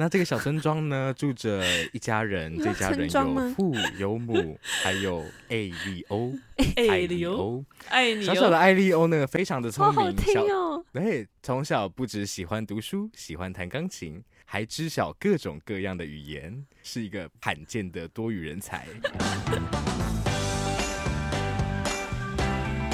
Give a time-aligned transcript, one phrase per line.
[0.00, 1.62] 那这个小村庄呢，住着
[1.92, 6.32] 一家人， 这家人有父有母，还有艾利欧，
[6.74, 10.82] 艾利欧，艾利欧，小小的艾利欧呢，非常的聪明，好好听哦。
[10.90, 18.86] 对，从小不只喜欢读书，喜欢弹钢琴，还知晓各种各样的语言，是一个罕见的多语人才。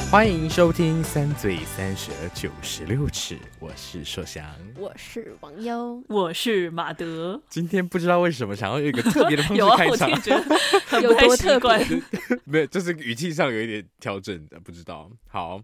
[0.08, 4.46] 欢迎收听《三嘴三舌九十六尺》，我是硕翔，
[4.78, 7.42] 我是王优，我是马德。
[7.50, 12.02] 今天不知道为什么想要有一个特别的方式 开场，有多特别？
[12.46, 15.10] 没有，就是语气上有一点调整的，不知道。
[15.26, 15.56] 好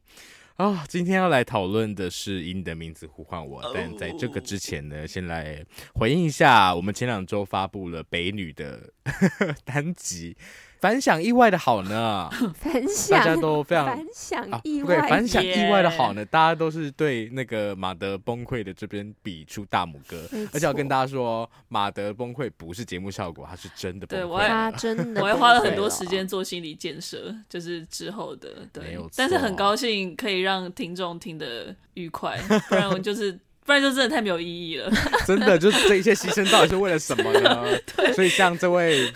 [0.56, 8.92] 啊、哦，今天要来讨论的是以你的名字呼唤我，但在这个之前呢，先来回应一下，我们前两周发布了北女的
[9.64, 10.36] 单集。
[10.83, 32.36] 反响意外的好呢， 反响大家都非常反响意外，啊、对，反响意外的好呢，大家都是对那个马德崩溃的这边比出大拇哥，而且要跟大家说，马德崩溃不是节目效果，他是真的崩溃，对，我还真的，我还花了很多时间做心理建设，就是之后的，对，但是很高兴可以让听众听得愉快，
[32.69, 33.39] 不然我就是。
[33.64, 34.91] 不然就真的太没有意义了。
[35.24, 37.64] 真的，就是这一切牺牲到底是为了什么呢？
[38.12, 39.08] 所以像这位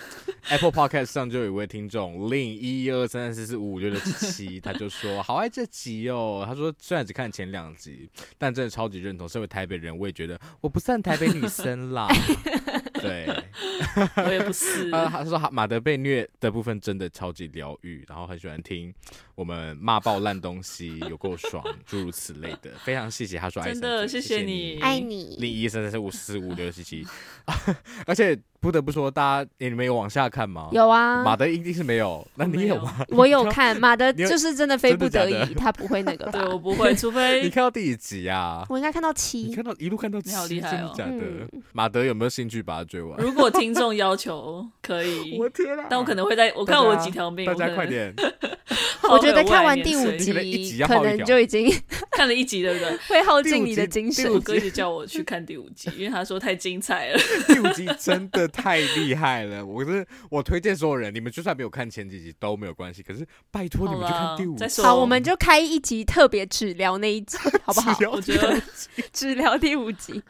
[0.49, 6.45] Apple Podcast 上就有一位听众零一一二三四四五五六六七七，他就说好爱这集哦。
[6.47, 9.27] 他说虽然只看前两集，但真的超级认同。
[9.27, 12.07] 身为台北人，我也觉得我不算台北女生啦。
[13.01, 13.27] 对，
[14.25, 14.89] 我也不是。
[14.89, 18.93] 他他说马德被虐的部分真的超级疗愈，然后很喜欢听
[19.35, 22.71] 我们骂爆烂东西，有够爽，诸如此类的。
[22.83, 24.37] 非常谢谢他说爱，真的谢谢。
[24.41, 25.35] 你，爱你。
[25.39, 27.05] 零一三三四五四五六七七，
[28.05, 30.69] 而且不得不说，大家你们有往下看吗？
[30.71, 33.05] 有啊，马德一定是没有，那你有吗？
[33.09, 36.31] 我有看，马德就是真的非不得已，他不会那个。
[36.31, 38.65] 对，我不会，除非你看到第几集啊？
[38.69, 40.93] 我应该看到七，你看到一路看到七，你好厉害哦！
[40.95, 41.61] 真的假的？
[41.73, 43.19] 马德有没有兴趣把它追完？
[43.19, 45.85] 如果听众要求 可以，我天啊！
[45.89, 48.13] 但我可能会在我看我几条命，大家快点。
[49.09, 50.33] 我觉得看完第五集
[50.83, 51.71] 可能就已经
[52.11, 52.97] 看了一集，对不对？
[53.07, 54.29] 会耗尽你的精神。
[54.29, 57.19] 我哥一直叫我去看第五集，因为他说太精彩了。
[57.47, 63.01] 第五集真的太厉害了，我是我推荐所有人，你们就算没有看前几集都没有关系。
[63.01, 64.81] 可是拜托你们去看第五集。
[64.81, 67.97] 好，我们就开一集特别只聊那一集，好不好？
[68.11, 68.61] 我觉得
[69.13, 70.21] 只聊第五集。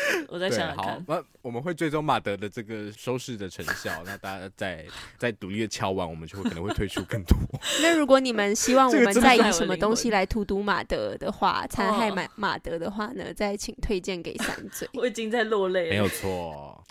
[0.28, 3.90] 我在想，想看，那我们会追踪马德的这个收视的成效。
[4.04, 4.84] 那大家再
[5.18, 7.36] 再独立的敲完，我们就会可能会推出更多。
[7.82, 13.24] 那如果你们希望我们再以什么东西来荼毒马德的话，残害马马德的话呢？
[13.34, 14.88] 再请推荐给三嘴。
[14.94, 16.84] 我已经在落泪了，没有错，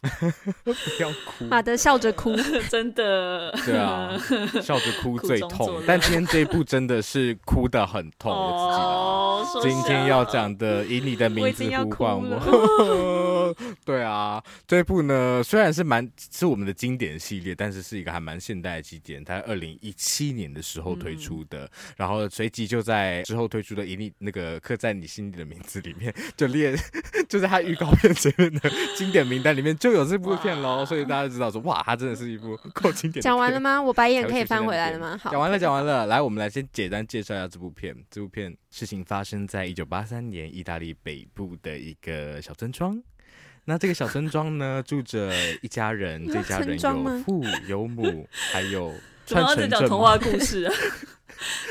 [0.63, 1.45] 不要哭。
[1.45, 2.35] 马德笑着哭，
[2.69, 3.51] 真的。
[3.65, 4.17] 对啊，
[4.61, 5.81] 笑着哭最痛。
[5.85, 9.69] 但今天这一部真的是哭得很痛，我自己。
[9.69, 12.39] 今天要讲的，以你的名字呼唤我。
[13.01, 13.28] Oh.
[13.85, 19.23] 对啊，这一部呢，虽然是蛮是我们的经典系列，但是是一个还蛮现代的经典。
[19.23, 26.75] 它二零一七年的时候推出的，嗯、然后随即就在之后推出的《一粒那个刻在你心里的名字》里面就列，
[27.27, 30.85] 就在它预告片前面的经典名单里面就有这部片喽。
[30.85, 33.21] 所以大家知道说，哇，它真的是一部够经典的。
[33.21, 33.81] 讲完了吗？
[33.81, 35.17] 我白眼可以翻回来了吗？
[35.21, 36.05] 好，讲完了，讲完了。
[36.07, 37.95] 来，我们来先简单介绍一下这部片。
[38.09, 43.01] 这部片事情发生在一九八三年意大利北部的一个小村庄。
[43.69, 45.31] 那这个小村庄呢，住着
[45.61, 48.91] 一家人， 这家人有父有母，还有
[49.27, 50.73] 穿城镇童话故 事啊，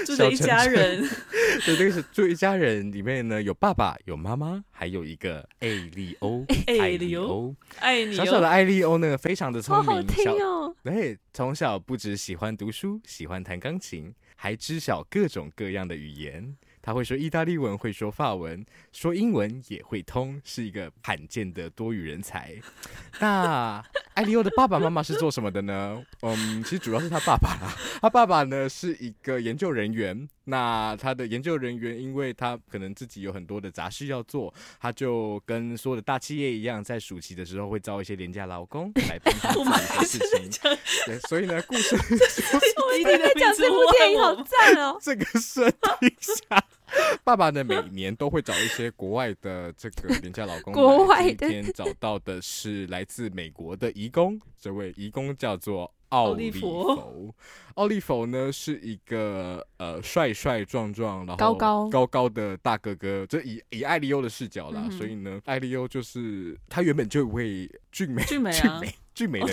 [0.07, 1.03] 住着一家人。
[1.67, 8.15] 对，这个是住一家人，里面呢有爸爸，有妈妈，还有一个艾利欧，艾利欧，艾利欧。
[8.15, 10.73] 小小的艾利欧呢，非常的聪明，好好听哦。
[10.85, 16.55] 对，从小不只喜欢读书，喜欢弹钢琴，还知晓各种各样的语言。
[16.88, 22.55] 他会说意大利文，会说法文，说英文也会通，是一个罕见的多语人才。
[23.20, 26.02] 那艾利欧的爸爸妈妈是做什么的呢？
[26.23, 27.76] 嗯，其实主要是他爸爸啦。
[28.00, 30.26] 他爸爸呢是一个研究人员。
[30.50, 40.75] 那他的研究人员，因为他可能自己有很多的杂事要做，他就跟所有的大企业一样，在暑期的时候会招一些廉价劳工来帮他 做一些事情。
[41.05, 41.94] 对，所以呢，故事。
[41.94, 44.96] 我一定在讲这部电影好赞哦。
[45.02, 46.64] 这个设定下。
[47.25, 50.73] 爸爸呢，每年都会找一些国外的这个廉价老公。
[50.73, 51.49] 国外的。
[51.49, 57.35] 今天找到的是来自美国的移工，这位移工叫做奥利弗。
[57.75, 63.27] 奥利弗呢是一个呃帅帅壮壮，然后高高高高的大哥哥。
[63.27, 69.47] 这以以艾利欧的视角啦，嗯、所以呢，艾利欧就是他原本就有位俊美俊美俊美俊美的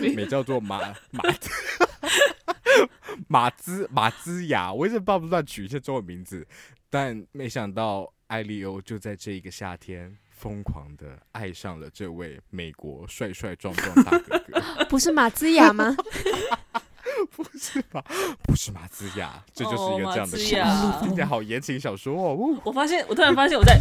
[0.00, 0.80] 女友，美叫做马
[1.10, 1.22] 马。
[3.28, 6.46] 马兹马兹雅，我一直不知道取一些中文名字，
[6.88, 14.60] 但没想到艾利欧就在这一个夏天疯狂的爱上了这位美国帅帅壮壮大哥哥。
[14.88, 15.94] 不是马兹雅吗？
[17.32, 18.02] 不是吧？
[18.44, 20.38] 不是马兹雅，这就是一个这样的
[21.00, 22.60] 听起来好言情小说哦。
[22.64, 23.78] 我发现，我突然发现我在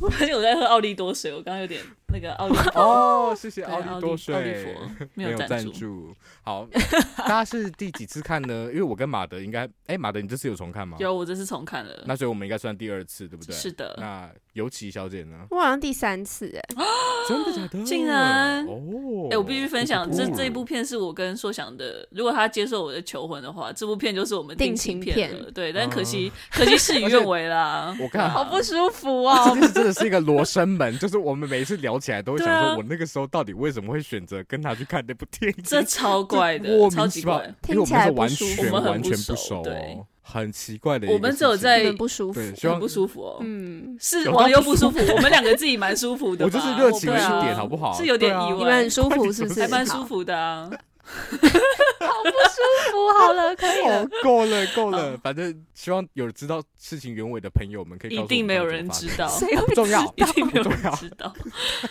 [0.00, 6.14] 我发现我在喝奥利多水，我刚刚有点那个奥利 哦，谢谢奥利多水，奥利佛没有赞助。
[6.42, 6.68] 好，
[7.16, 8.68] 大家是第几次看呢？
[8.70, 10.96] 因为我跟马德应该，哎，马德你这次有重看吗？
[11.00, 12.04] 有，我这次重看了。
[12.06, 13.54] 那所以我们应该算第二次，对不对？
[13.54, 13.96] 是的。
[13.98, 15.46] 那尤其小姐呢？
[15.50, 16.84] 我好像第三次，哎，
[17.28, 17.82] 真的假的？
[17.84, 19.28] 竟然哦！
[19.30, 22.06] 哎，我必须分享，这这一部片是我跟硕想的。
[22.10, 25.50] 如果他接受我的求婚的话，这部片就是我们定情片了。
[25.50, 27.96] 对，但可惜，可惜事与愿违啦。
[28.00, 29.56] 我看好不舒服哦。
[29.92, 35.64] 这是一个罗生门， 就是我们每一次聊起来都会想说，我那个时候到底为什么会选择跟他去看那部电影？
[35.64, 41.06] 这超怪的，超奇怪，听起来不舒服，因为我们是完全完全不熟，对，很奇怪的。
[41.12, 43.38] 我们只有在不舒服，很不舒服哦。
[43.40, 46.44] 嗯，是网友不舒服， 我们两个自己蛮舒服的。
[46.44, 47.92] 我就是热情一点，好不好？
[47.96, 49.60] 是有点意外，你们很舒服是不是？
[49.60, 50.68] 还蛮舒服的啊。
[51.06, 55.16] 好不舒服，好了，可以了，够了，够了。
[55.18, 58.16] 反正希望有知道事情原委的朋友们可以。
[58.16, 59.28] 一定没有人 知道，
[59.66, 61.34] 不重要，一定没有人知道。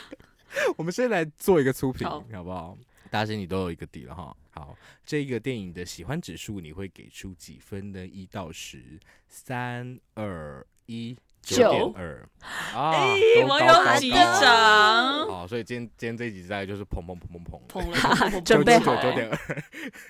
[0.77, 2.77] 我们先来做一个粗评，好不好？
[3.09, 4.35] 大家心里都有一个底了哈。
[4.51, 4.75] 好，
[5.05, 8.05] 这个电影的喜欢指数你会给出几分呢？
[8.05, 11.15] 一到十，三、二、一。
[11.45, 12.27] 九点二
[12.73, 13.05] 啊！
[13.47, 15.27] 网友击掌。
[15.27, 19.37] 好，所以今天今天这一集大概就是砰砰砰砰砰，砰了，准备好九点二，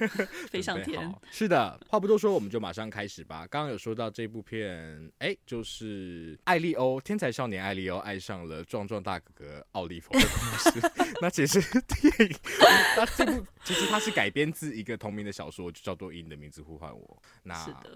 [0.49, 1.13] 飞上天。
[1.29, 3.45] 是的，话不多说，我们就马上开始吧。
[3.49, 10.91] 刚刚有说到这部片，哎，就是艾利欧天才少年艾利欧爱上了壮壮大哥哥奥利弗的故事。
[11.21, 12.37] 那其实电影，
[12.97, 17.21] 那这部其实它是改编自一个同名的小说，就叫做《以你的名字呼唤我》。
[17.43, 17.55] 那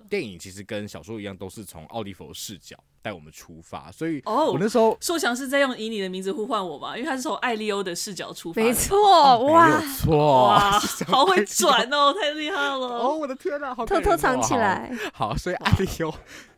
[0.10, 16.14] 电影其实跟小说一样，都是从奥利弗视角带我们出发，所以哦，我那时候硕强是在用以你的名字呼唤我吧，因为他是从艾利欧的视角出发，没错，哇，没有错，哇，好会转哦，太厉害了，哦，我的天哪，好偷偷藏起来，好，所以艾利欧，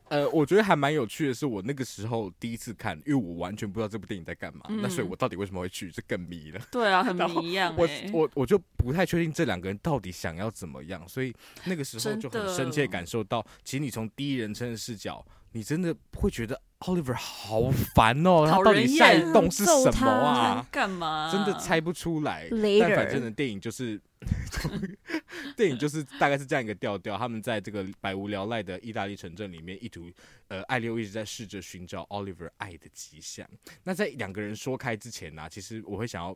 [0.09, 11.33] 呃，我觉得还蛮有趣的是，我那个时候第一次看，因为我完全不知道这部电影在干嘛，那所以我到底为什么会去，这更迷了，对啊，很迷一样，我我我就不太确定这两个人到底想要怎么样，所以
[11.63, 16.62] 那个时候就很深切感受到，其实你从第一人称的视角，你真的会觉得。
[16.81, 20.68] Oliver 好烦哦， 他到底下一动是什么啊？
[20.71, 21.30] 干嘛？
[21.31, 22.48] 真的猜不出来。
[22.50, 24.01] 但反正的电影就是，
[25.56, 27.15] 电影就是大概是这样一个调调。
[27.15, 30.09] 他们在这个百无聊赖的意大利城镇里面，意图
[30.48, 33.48] 呃，艾利欧一直在试着寻找 Oliver 爱的迹象。
[33.83, 36.36] 那在两个人说开之前呢、啊，其实我会想要。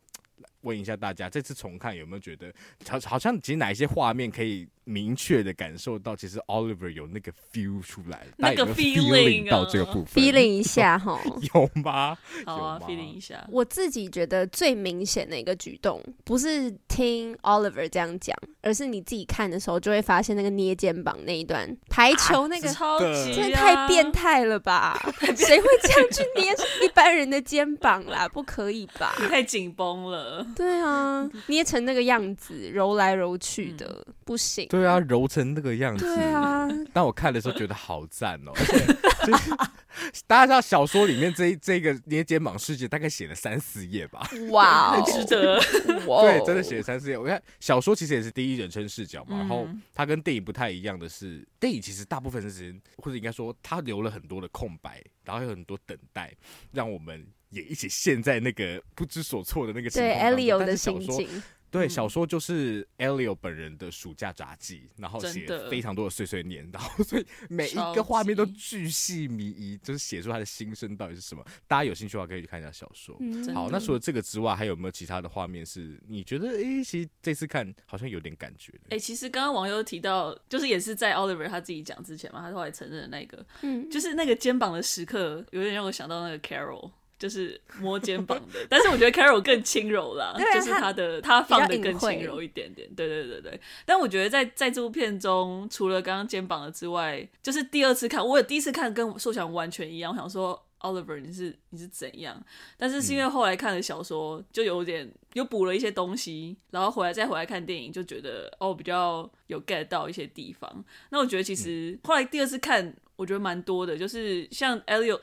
[0.62, 2.54] 问一下大家，这次重看有没有觉得
[2.90, 11.20] 好好像其实哪一些画面可以明确的感受到，其实 Oliver 有那个 feel 出来，那个 feeling 到这个部分，feeling 一下 哈，
[11.54, 12.18] 有吗？
[12.46, 13.46] 好啊，feeling 一下。
[13.52, 25.00] 我自己觉得最明显的一个举动，不是听 Oliver 这样讲，而是你自己看的时候就会发现那个捏肩膀那一段排球那个，超级真的太变态了吧？
[25.36, 28.28] 谁会这样去捏一般人的肩膀啦？
[28.30, 29.16] 不可以吧？
[29.30, 30.46] 太紧绷了。
[30.56, 34.68] 对啊，捏成那个样子，揉来揉去的，嗯、不行。
[34.76, 36.06] 对啊，揉成那个样子。
[36.06, 38.52] 对啊，但我看的时候觉得好赞哦。
[38.56, 38.86] 而且
[39.26, 39.52] 就是
[40.28, 44.30] 大家知道小说里面这这个捏肩膀世界大概写了三四页吧？
[44.50, 45.60] 哇，很值得。
[45.60, 47.18] 对，真的写了三四页。
[47.18, 56.34] 我看小说其实也是第一人称视角嘛，嗯、然后它跟电影不太一样的是，电影其实大部分的时间，或者应该说它留了很多的空白，然后有很多等待，
[56.72, 57.26] 让我们。
[57.52, 60.36] 也一起陷在那个不知所措的那个情况当中。
[60.36, 61.42] 对，Elio 的心情。
[61.72, 71.44] 对，小说就是 Elio 本人的暑假杂记，然后写非常多的碎碎念，然后所以每一个画面都巨细靡遗，就是写出他的心声到底是什么。
[71.68, 73.16] 大家有兴趣的话可以去看一下小说。
[73.54, 78.72] 好，那除了这个之外，还有没有其他的画面是你觉得哎，其实这次看好像有点感觉？
[78.90, 86.92] 哎，其实刚刚网友提到，就是也是在 Oliver 他自己讲之前嘛，他后来承认的那个，嗯，就是那个肩膀的时刻，有点让我想到那个 Carol。
[87.18, 93.60] 就是摸肩膀的， 但是我觉得 Carol 更轻柔啦，就是他的他放的更轻柔一点点，对对对对。
[93.86, 102.40] 但我觉得在在这部片中，除了刚刚肩膀的之外，就是第二次看，我有第一次看跟受想完全一样，我想说 Oliver 你是你是怎样？
[102.78, 110.84] 但是是因为后来看了小说，就有点又补了一些东西，然后回来再回来看电影，就觉得哦比较有 get 到一些地方。
[111.12, 115.22] 那我觉得其实后来第二次看，我觉得蛮多的，就是像 Elliot。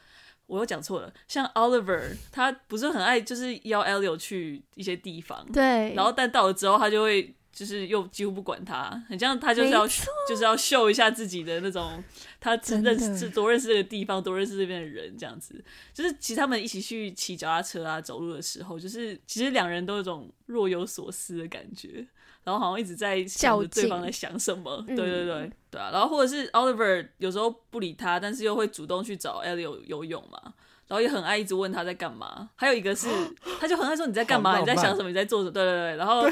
[0.52, 9.88] 我又讲错了，像 Oliver，他不是很爱就是邀 Elio 去一些地方，对，然后但到了之后，他就会就是又几乎不管他，很像他就是要
[10.28, 12.04] 就是要秀一下自己的那种，
[12.38, 22.06] 他真认识多认识这个地方，多认识这边的人，这样子，就是其实他们一起去骑脚踏车啊，走路的时候，就是其实两人都有种若有所思的感觉。
[22.44, 25.90] 然后好像一直在想着对方在想什么，对对对，嗯、对啊。
[25.92, 30.54] 然后或者是 Oliver 有时候不理他，但是又会主动去找 Elio 游泳嘛。
[30.92, 32.50] 然后也很爱一直问他在干嘛。
[32.54, 33.08] 还有一个是，
[33.58, 35.50] 他就很爱说你在干嘛，你在想什么，你在做什么。
[35.50, 35.96] 对对对。
[35.96, 36.28] 然后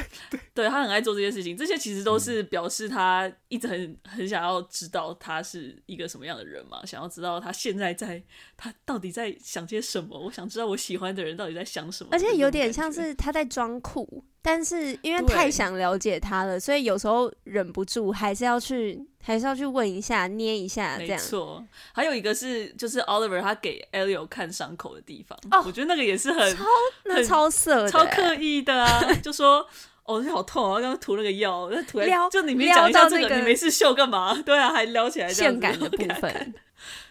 [0.52, 1.56] 对，他很爱做这些事情。
[1.56, 8.22] 这些其实都是表示他一直很很想要知道他是一个什么样的人嘛，想要知道他现在在
[8.58, 10.20] 他到底在想些什么。
[10.20, 12.10] 我想知道我喜欢的人到底在想什么。
[12.12, 14.22] 而且有点像是他在装酷。
[14.42, 21.20] 但是因为太想了解他了，所以有时候忍不住还是要去，还是要去问一下、捏一下这样。
[21.20, 26.64] 没错，还有一个是就是 Oliver 他给 Elio 看伤口的地方，哦，我觉得那个也是很超
[27.04, 29.66] 那超色、超刻意的啊， 就说
[30.04, 34.34] 哦，这好痛啊，刚刚涂那个药，那涂撩，就你没讲一下这个，你没事秀干嘛？
[34.44, 36.54] 对啊，还撩起来这样性感的部分。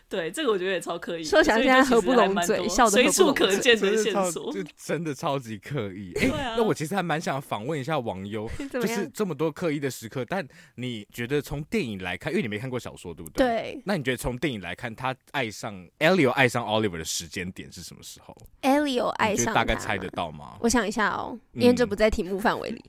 [0.11, 1.23] 对，这个我觉得也超刻意。
[1.23, 6.11] 说起来现在合不拢嘴，笑得随处可见的线索，就真的超级刻意。
[6.19, 13.45] 哎、欸，啊、那我其实还蛮想访问一下网友， 就是这么多刻意的时刻，但你觉得从电影来看，因为你没看过小说，对不对？
[13.45, 13.81] 对。
[13.85, 20.57] 那你觉得从电影来看，他爱上 Elio 爱上 Oliver 的时间点是什么时候？Elio 爱上，大概猜得到吗？
[20.61, 22.83] 我想一下哦，因为这不在题目范围里。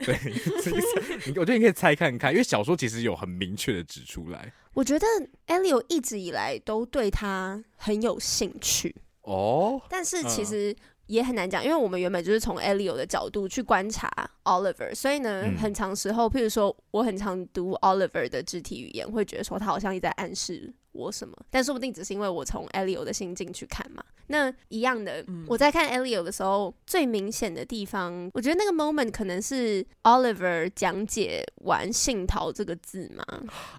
[0.00, 0.16] 对，
[1.36, 4.52] 我觉得你可以猜看看，因为小说其实有很明确的指出来。
[4.74, 5.06] 我觉得
[5.46, 10.74] Elio 一直以来都对他很有兴趣哦，但是其实
[11.06, 14.10] 也很难讲，因为我们原本就是从 Elio 的角度去观察
[14.44, 24.02] Oliver，所以呢，嗯、很长时候，譬如说我很常读 Oliver 的肢体语言，会觉得说他好像一直在暗示我什么，但说不定只是因为我从 Elio 的心境去看嘛。
[24.28, 33.22] 那一样的，嗯、我在看 Elio 的时候，最明显的地方，我觉得那个 moment 可能是 Oliver 讲解完“杏桃”这个字嘛。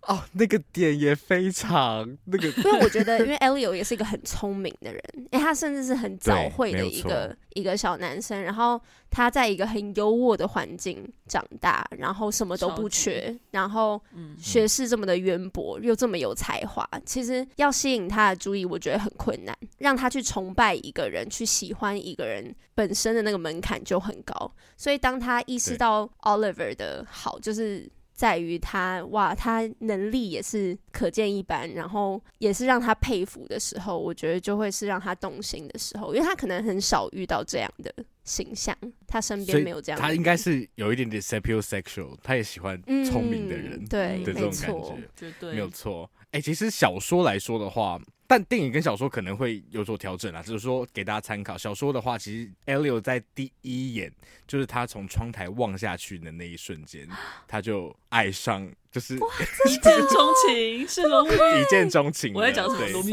[0.04, 2.48] 哦，那个点也非常那个。
[2.62, 8.80] 因为我觉得，因为 Elio 也是一个很聪明的人，哎，他甚至是很早会的一个一个小男生，然后
[9.10, 14.02] 他在一个很优渥的环境长大，然后什么都不缺，然后
[14.38, 20.26] 学识这么的渊博，又这么有才华，其实要吸引他的注意，我觉得很困难，让他去。
[20.26, 37.94] 崇拜一个人，去喜欢一个人本身的那个门槛就很高，所以当他意识到 Oliver 的好，就是在于他哇，他能力也是可见一斑，然后也是让他佩服的时候，我觉得就会是让他动心的时候，因为他可能很少遇到这样的
[38.26, 38.78] 形象，
[39.08, 44.72] 他身边没有这样，他应该是有一点点 sapiosexual，他也喜欢聪明的人，嗯、对，的这种感
[45.16, 46.12] 觉，对没有错。
[46.32, 47.98] 哎、欸，其实小说来说的话。
[48.28, 51.56] 但电影跟小说可能会有所调整啊，就是说给大家参考。
[51.56, 54.12] 小说的话，其实 Elio 在第一眼
[54.48, 57.08] 就是他从窗台望下去的那一瞬间，
[57.48, 59.16] 他就爱上，就是
[59.68, 62.34] 一见钟情，是罗密欧一见钟情。
[62.34, 62.88] 我在讲什么？
[62.94, 63.12] 罗密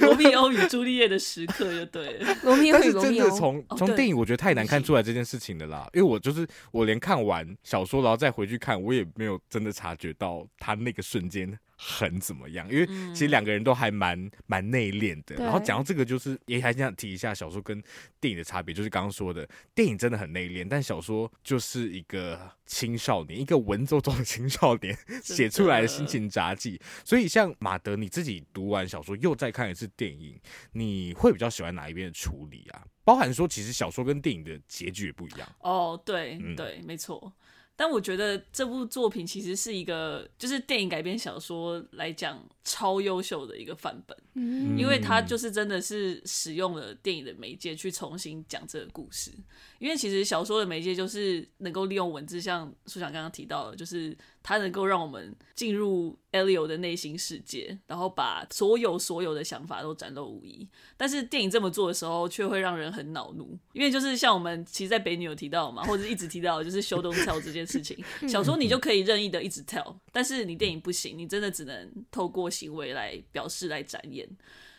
[0.00, 2.36] 罗密欧与朱丽叶的时刻，就对了。
[2.44, 3.14] 罗密欧与罗密欧。
[3.14, 11.58] 但是真的从从电影，我觉得太难看出来这件事情的啦，因为我就是我连看完小说，然后再回去看，我也没有真的察觉到他那个瞬间。
[11.80, 12.68] 很怎么样？
[12.68, 12.84] 因为
[13.14, 15.36] 其实两个人都还蛮蛮内敛的。
[15.36, 17.80] 然后讲到这个，就是也还想提一下小说跟
[18.20, 26.80] 电影的差别，就是刚刚说的，电影真的很内敛，但小说就是一个青少年，一个文绉绉的青少年 写出来的心情杂记。
[27.04, 30.38] 所以像马德，你自己读完小说又再看一次电影，
[30.72, 32.84] 你会比较喜欢哪一边的处理啊？
[33.04, 35.48] 包含说，其实小说跟电影的结局也不一样。
[35.60, 37.32] 哦，对，嗯、对，没错。
[37.80, 49.30] 但我觉得这部作品其实是一个，就是电影改编小说来讲超优秀的一个范本，嗯，因为它就是真的是使用了电影的媒介去重新讲这个故事。
[49.78, 54.16] 因为其实小说的媒介就是能够利用文字，像书想刚刚提到的，就是
[54.48, 60.66] 它能够让我们进入 Elio 的内心世界，然后把所有所有的想法都展露无遗。
[60.96, 68.02] 但是电影这么做的时候，却会让人很恼怒，因为就是像我们其实，在北女有提到嘛，或者一直提到就是 show don't tell 这件事情。
[68.26, 74.26] 小说你就可以任意的一直 tell，但是你电影不行，你真的只能透过行为来表示来展演。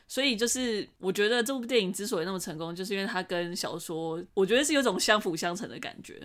[0.08, 6.20] 所以就是我觉得这部电影之所以那么成功，就是因为它跟小说，我觉得是有种相辅相成的感觉。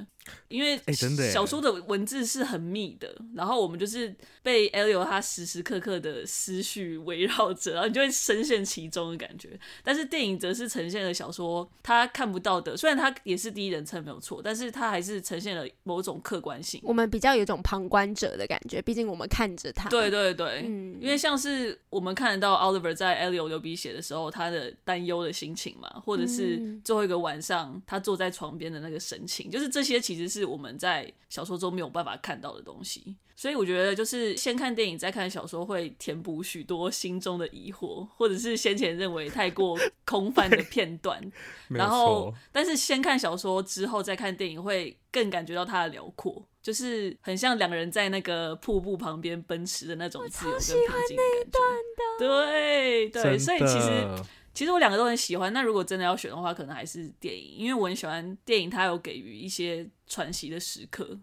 [0.48, 9.58] 因为真的小说的文字是很密的，然后我们就是被 Elio 他时时刻刻的思绪围绕着，然后你就会深陷其中的感觉。
[9.82, 16.80] 但是电影则是呈现了小说他看不到的，虽然他也是第一人称没有错，但是他还是呈现了某种客观性。
[16.84, 19.88] 我们比较有一种旁观者的感觉，毕竟我们看着他。
[19.88, 33.16] 对对对，嗯，因为像是我们看得到 Oliver 在 Elio 流鼻血的时候，他的担忧的心情嘛，或者是最后一个晚上他坐在床边的那个神情，就是这些其实是我们在小说中没有办法看到的东西。
[33.37, 41.21] 所以我觉得，就是先看电影再看小说，会填补许多心中的疑惑，或者是先前认为太过空泛的片段。
[41.68, 50.76] 然后，但是先看小说之后再看电影，会更感觉到它的辽阔，就是很像两个人在那个瀑布旁边奔驰的那种自由跟平
[51.09, 51.61] 静的感
[51.97, 52.26] 觉。
[52.26, 54.06] 对对，所以其实
[54.54, 55.52] 其实我两个都很喜欢。
[55.52, 61.18] 那如果真的要选的话，可能还是电影，因为我很喜欢电影，它有给予一些喘息的时刻。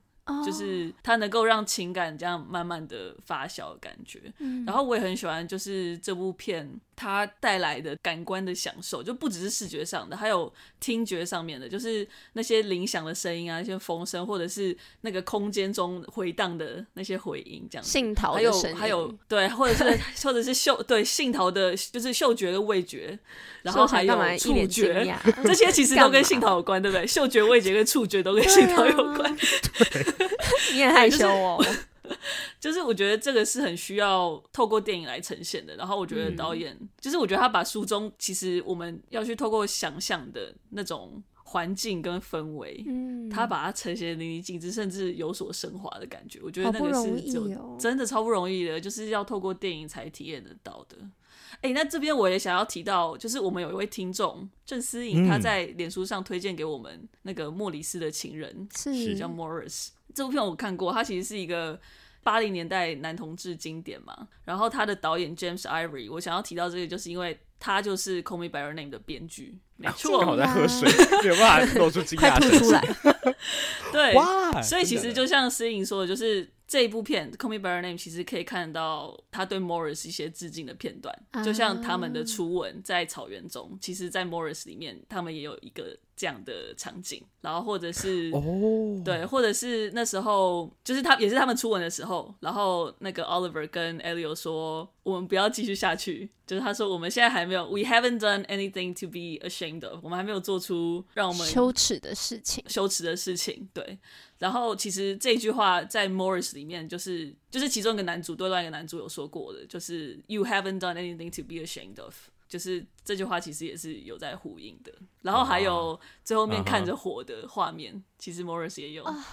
[0.46, 6.80] 就是它能够让情感这样慢慢的发酵的感觉，嗯，然后我也很喜欢，就是这部片。
[6.94, 17.90] 它带来的感官的享受，就不只是视觉上的，还有听觉上面的，就是那些铃响的声音啊，一些风声，或者是那个空间中回荡的那些回音，这样子。
[17.90, 23.18] 杏桃还有还有对，或者是 或者是嗅对杏桃的，就是嗅觉跟味觉，
[23.64, 25.04] 然后还有触觉，
[25.44, 27.08] 这些其实都 跟杏桃有关，对不对？
[27.08, 29.36] 嗅觉、味觉跟触觉都跟杏桃有关。
[29.36, 30.06] 对，
[30.74, 31.64] 你也害羞哦。
[32.60, 46.40] 就是我觉得这个是很需要透过电影来呈现的，然后我觉得导演，嗯、就是我觉得他把书中其实我们要去透过想象的那种环境跟氛围，嗯，他把它呈现淋漓尽致，甚至有所升华的感觉。
[46.44, 47.48] 我觉得那个是就
[47.80, 50.98] 真的超不容易的，就是要透过电影才体验得到的。
[51.62, 59.90] 哎、欸，那这边我也想要提到，就是我们有一位听众郑思颖，他在脸书上推荐给我们那个莫里斯的情人，是叫 Morris。
[60.14, 61.80] 这部片我看过，它其实是一个。
[62.24, 70.24] 八零年代男同志经典嘛，然后他的导演 James Ivory，我想要提到这个，就是因为他就是《Call Me by Your Name》的编剧，没错。
[70.24, 70.88] 我在喝水，
[71.24, 72.80] 没有办法露出惊讶的出来。
[73.92, 76.48] 对，哇，所以其实就像诗颖说的，就是。
[76.68, 98.94] 这一部片《Call Me by Your Name》其实可以看到他对 Morris 一些致敬的片段，就像他们的初吻在草原中，其实，在 Morris 里面，他们也有一个这样的场景，然后或者是哦，对，或者是那时候，就是他也是他们初吻的时候，然后那个 Oliver 跟 Elio 说，我们不要继续下去，就是他说我们现在还没有，We haven't done anything
[99.00, 103.98] to be ashamed of，我们还没有做出让我们羞耻的事情，羞耻的事情，对。
[104.38, 112.16] 然后其实这句话在 Morris 里面就是就是其中一个男主对另外一个男主有说过的，就是 You haven't done anything to be ashamed of，
[112.52, 114.92] 就是这句话其实也是有在呼应的。
[115.22, 118.04] 然后还有最后面看着火的画面，uh -huh.
[118.20, 119.06] 其实 Morris 也有。
[119.06, 119.24] Uh -huh.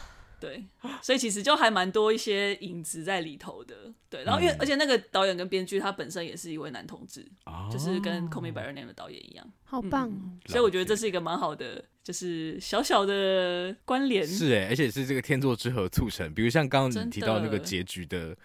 [0.40, 0.64] 对，
[1.02, 3.92] 所以其实就还蛮多一些影子在里头的。
[4.08, 10.38] 对，然后因为、嗯、而且那个导演跟编剧他本身也是一位男同志，哦、就是跟《Call Me by Your Name》的导演一样，好棒、嗯。
[10.46, 14.24] 所以我觉得这是一个蛮好的，就是小小的关联。
[14.24, 18.36] 是哎，而且是这个天作之合促成，比如像刚刚你提到那个结局的。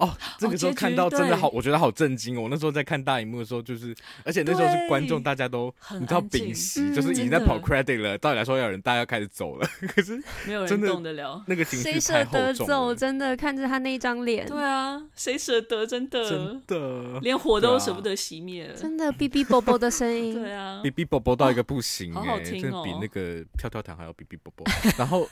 [0.00, 2.42] 哦，这个时候看到真的好，哦、我觉得好震惊哦！
[2.42, 8.16] 我那时候在看大荧幕的时候，就是，而且那时候是观众，大家都你知道屏息，就是已经在跑 credit 了。
[8.16, 11.44] 道理来说，要有人大家要开始走了，可是 没有人动得了。
[11.46, 12.46] 那个情绪太厚重了。
[12.46, 12.94] 谁舍得走？
[12.94, 14.46] 真的看着他那一张脸。
[14.46, 15.86] 对啊，谁舍得？
[15.86, 18.74] 真的，真的，连火都舍不得熄灭了。
[18.74, 20.32] 真的，哔哔啵啵的声音。
[20.40, 24.66] 对啊，哔哔啵啵到一个不行哎、欸，好好听哦，比那个跳跳糖还要哔哔啵啵。
[24.96, 25.28] 然后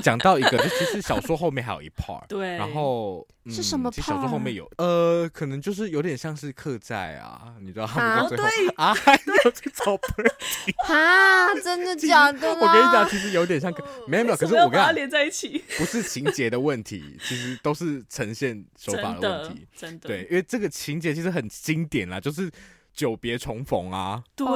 [0.00, 4.70] 讲到一个，就 其实小说后面还有一 part，对，然后、嗯、是什么其实小说后面有。
[4.78, 8.44] 呃，可能就是有点像是客栈啊，你知道他们最后
[8.76, 9.12] 啊，还
[9.44, 12.48] 有去找 Bertie 啊，真的假的？
[12.54, 13.72] 我跟你讲，其实有点像，
[14.06, 20.08] 没有没有，可是我跟他连在一起，不是情节的问题，其实都是呈现手法的问题， 真的，真的。
[20.08, 22.50] 对，因为这个情节其实很经典啦，就是
[22.92, 24.46] 久别重逢啊，对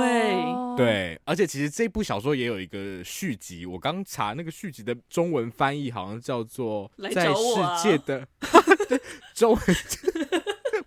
[0.77, 8.27] 对，而且其实这部小说也有一个续集，我刚查那个续集的中文翻译好像叫做《在世界的
[9.35, 9.63] 》。中文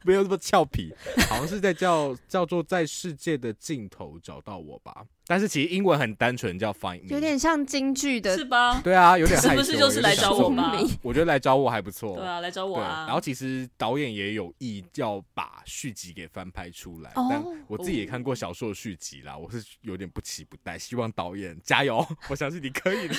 [0.04, 0.94] 没有那么俏皮，
[1.30, 5.06] 好像是在叫叫做在世界的尽头找到我吧。
[5.28, 8.80] 但是其实英文很单纯，叫 find me，有点像京剧的，是吧？
[8.84, 10.74] 对啊，有点是不是就是来找我吗？
[11.02, 12.16] 我觉得来找我还不错。
[12.16, 13.06] 对啊，来找我啊。
[13.06, 23.14] 然后其实导演也有意要把续集给翻拍出来，但我自己也看过小说的续集啦，我是有点不期不待，希望导演加油， 我相信你可以的。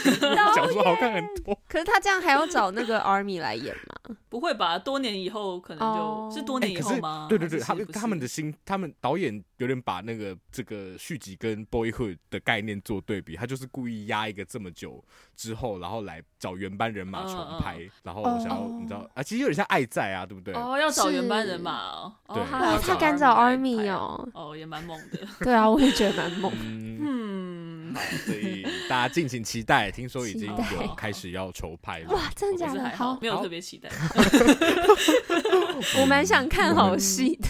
[0.55, 4.17] 小 说好看很多，可是他这样还要找那个 Army 来演吗？
[4.29, 4.79] 不会吧？
[4.79, 7.27] 多年以后可能就是多年以后吗？
[7.29, 11.65] 对对对，他们他们的心，他们导演有点把那个这个续集跟
[12.31, 15.03] 的概念做对比，他就是故意压一个这么久
[15.37, 20.55] 之后，然后来找原班人马重拍，然后想要你知道啊，其实有点像爱在啊，对不对？
[20.55, 22.43] 哦，要找原班人马哦，对，
[22.83, 25.19] 他敢找 Army 哦，哦，也蛮猛的。
[25.45, 26.53] 对啊，我也觉得蛮猛。
[27.01, 32.11] 嗯，所以大家敬请期待，听说已经有开始要筹拍了。
[32.11, 32.97] 哇，真的假的？
[32.97, 33.89] 好，没有特别期待。
[36.01, 37.49] 我蛮想看好戏的。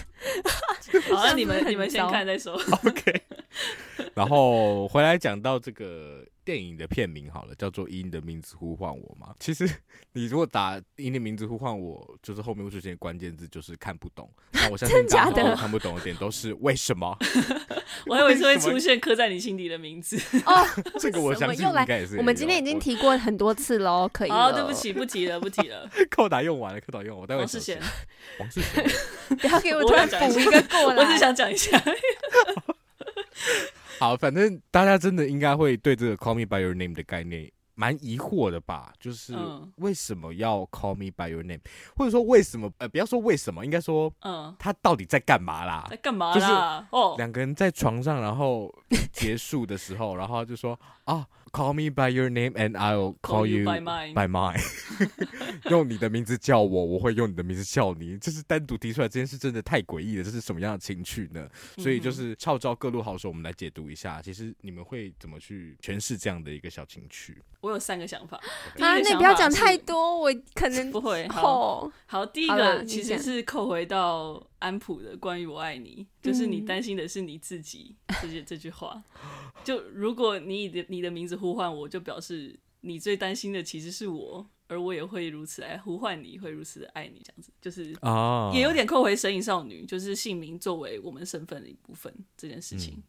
[1.14, 2.54] 好，那你们你们先看再说。
[2.84, 3.22] OK。
[4.14, 9.34] 然后回来讲到这个电影的片名好了，叫做《以你的名字呼唤我》嘛。
[9.38, 9.68] 其实
[10.12, 14.30] 你如果打“以你的名字呼唤我”，就是后面会出现关键字，就是看不懂。
[14.52, 17.16] 那我相信大家看不懂的点都是 为什么？
[18.06, 20.66] 我还以为是会出现刻在你心底的名字哦。
[20.98, 22.16] 这个我相信应该也是。
[22.16, 24.30] 我们今天已经提过很多次喽，可以。
[24.30, 25.88] 哦，对不起，不提了，不提了。
[26.10, 27.28] 扣打用完了，扣打用完。
[27.38, 27.80] 王世贤，
[28.40, 28.84] 王世贤，
[29.36, 31.02] 不要给我突然补一个过来。
[31.02, 31.82] 我只想讲一下。
[33.98, 38.92] 好，反正大家真的应该会对这个 “Call Me by Your Name” 的概念蛮疑惑的吧？
[39.00, 39.34] 就是
[39.76, 41.60] 为什么要 “Call Me by Your Name”，
[41.96, 42.70] 或者说为什么？
[42.78, 45.86] 呃，不要说为什么，应该说，嗯，他到底在干嘛啦？
[45.90, 46.86] 在干嘛啦？
[46.90, 48.72] 哦，两个人在床上，然后
[49.12, 51.26] 结束的时候，然后就说啊。
[51.52, 54.60] Call me by your name and I'll call you by mine。
[55.70, 58.16] 用你的名字叫我，我会用你的名字叫你。
[58.18, 60.24] 这是单独提出来这件事，真的太诡异了。
[60.24, 61.48] 这是什么样的情趣呢？
[61.78, 64.20] 所以就是号召各路好手，我们来解读一下。
[64.22, 67.42] 其实你们会怎么去诠释这样的一个小情趣？
[67.60, 68.36] 我有三个想法。
[68.36, 68.42] 啊，
[68.76, 71.26] 那你不要讲太多，我可能 不会。
[71.28, 79.02] 好，好，第一个其实是扣回到安普的关于我爱你，就是你担心的是你自己这句这句话。
[79.64, 93.02] 就如果你的你的名字呼唤我，就表示你最担心的其实是我，而我也会如此来呼唤你，会如此的爱你，这样子就是啊，也有点扣回神隐少女，就是姓名作为我们身份的一部分这件事情，嗯、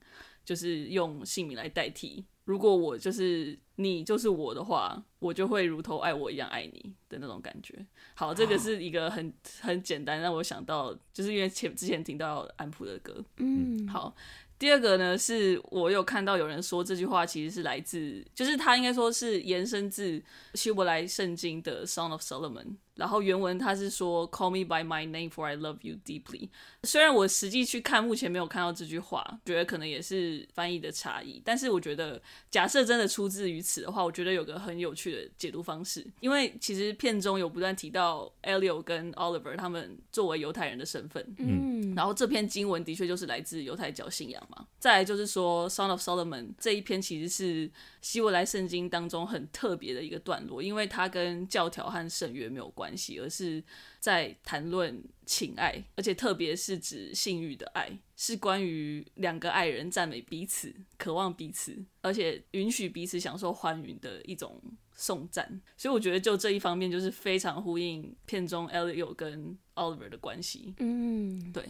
[0.44, 2.26] 就是用姓名来代替。
[2.50, 7.86] 如果我就是你就是我的话，我就会如同爱我一样爱你的那种感觉。
[8.16, 9.32] 好，这个是一个很
[9.62, 14.16] 很简单让我想到，就是因为前之前听到安普的歌，嗯，好。
[14.58, 20.20] 第二个呢，是我有看到有人说这句话其实是来自，就是他应该说是延伸自
[20.56, 22.66] 希伯来圣经的《Song of Solomon》。
[23.00, 26.50] 然后原文他是说 “Call me by my name, for I love you deeply”。
[26.84, 31.42] 虽然我实际去看，目前没有看到这句话，觉得可能也是翻译的差异。
[31.46, 36.06] 但是我觉得，假设真的出自于此的话，我觉得有个很有趣的解读方式。
[36.20, 41.26] 因为其实片中有不断提到 Elio 跟 Oliver 他们作为犹太人的身份。
[41.38, 41.96] 嗯。
[41.96, 44.66] 然后这篇经文的确就是来自犹太教信仰嘛。
[44.78, 47.70] 再来就是说，《Song of Solomon》这一篇其实是
[48.02, 53.20] 希伯来圣经当中很特别的一个段落，因为它跟教条和圣约没有关系。
[53.20, 53.64] 而是
[54.00, 64.62] 在谈论情爱，而且特别是指性欲的爱，是关于两个爱人赞美彼此、渴望彼此，而且允许彼此享受欢愉的一种
[64.96, 65.62] 颂赞。
[65.76, 70.74] 所以我觉得，就这一方面，就是非常呼应片中 Elio 跟 Oliver 的关系。
[70.80, 71.64] 嗯，对。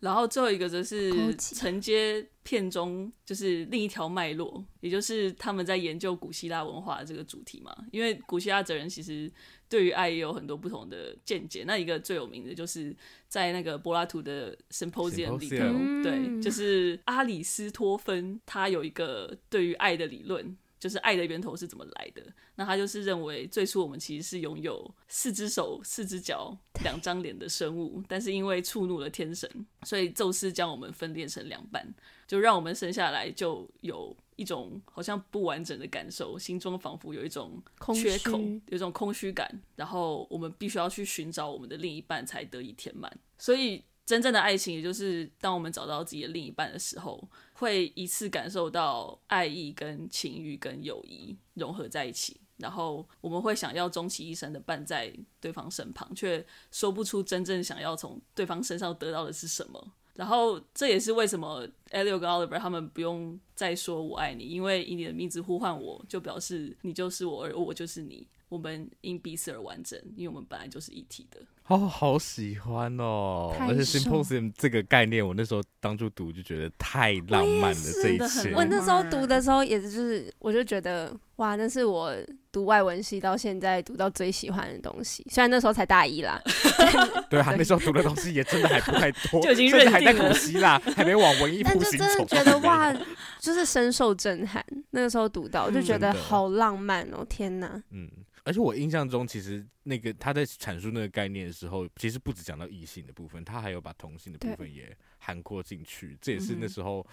[0.00, 7.76] 然后最后一个则是承接片中就是另一条脉络，也就是他们在研究古希腊文化的这个主题嘛。
[7.90, 9.30] 因为古希腊哲人其实
[9.68, 11.64] 对于爱也有很多不同的见解。
[11.66, 12.94] 那一个最有名的就是
[13.26, 20.56] 在那个柏拉图的 Symposium 里头，嗯、对，就是阿里斯托芬他有一个对于爱的理论。
[20.78, 22.22] 就是爱的源头是怎么来的？
[22.54, 29.50] 那他就是认为最初我们其实是拥有四只手、四只脚、两张脸的生物，但是因为触怒了天神，
[29.82, 31.94] 所以宙斯将我们分裂成两半，
[32.26, 37.62] 就让我们生下来就有一种好像不完整的感受，心中仿佛有一种
[37.94, 43.12] 缺口，有一种空虚感，然后我们必须要去寻找我们的另一半才得以填满。
[43.36, 47.28] 所以真正的爱情，也就是当我们找到自己的另一半的时候。
[47.52, 59.92] 会一次感受到爱意跟情欲跟友谊融合在一起，然后我们会想要终其一生的伴在对方身旁，却说不出真正想要从对方身上得到的是什么。
[60.14, 68.28] 然后这也是为什么 Elio 跟 Oliver 他们不用再说我爱你，因为以你的名字呼唤我，就表示你就是我，而我就是你。
[68.48, 71.38] 我们因彼此而完整，因为我们本来就是一体的。
[71.68, 73.54] 哦，好喜欢哦！
[73.60, 77.80] 而且 symposium 这个概念，我那时候当初读就觉得太浪漫了。
[78.02, 82.14] 这一切，我那时候读的时候也是，就是我就觉得哇，那是我
[82.50, 85.22] 读外文系到现在读到最喜欢的东西。
[85.30, 86.40] 虽然那时候才大一啦，
[87.28, 91.98] 对啊， 那时候读的东西也真的还不太多，就已经认定了，还在古希腊，还没往文艺复兴走。
[91.98, 92.90] 但就真的觉得 哇，
[93.38, 94.64] 就是深受震撼。
[94.92, 97.22] 那个时候读到，就觉得好浪漫哦！
[97.28, 98.08] 天哪，嗯。
[98.48, 104.96] 而且我印象中，其实那个他在阐述那个概念的时候，其实不只讲到异性的部分，他还有把同性的部分也
[105.28, 106.16] 涵括进去。
[106.22, 107.06] 这也是那时候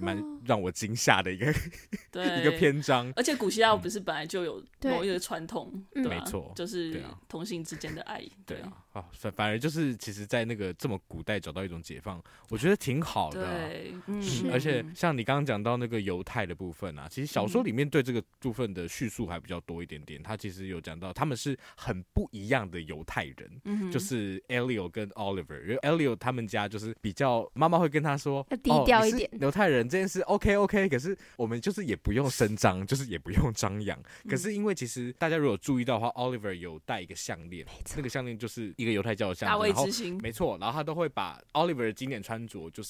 [0.00, 1.46] 蛮让我惊吓的一个
[2.40, 3.12] 一个篇章。
[3.14, 8.20] 而且古希腊不是本来就有某一个传统，对，没错，就是同性之间的爱。
[8.44, 13.46] 对啊，啊，反反而就是，其实，在那个这么古代找到一种解放，我觉得挺好的。
[13.46, 20.20] 对，嗯，而且像你刚刚讲到那个犹太的部分啊，其实小说里面对这个部分的叙述还比较多一点点。
[20.20, 33.96] 他其实有讲到他们是很不一样的犹太人，嗯，就是 Elio 跟 Oliver，因为 Elio 他们家就是比较妈妈会跟他说要低调一点，犹太人这件事 OK OK，可是我们就是也不用声张，就是也不用张扬。
[34.28, 38.70] 可是因为其实大家如果注意到的话，Oliver 有戴一个项链，那个项链就是。
[38.80, 39.86] 一个犹太教的项链，然后
[40.22, 42.88] 没错，然后他都会把 Oliver 的经典穿着就是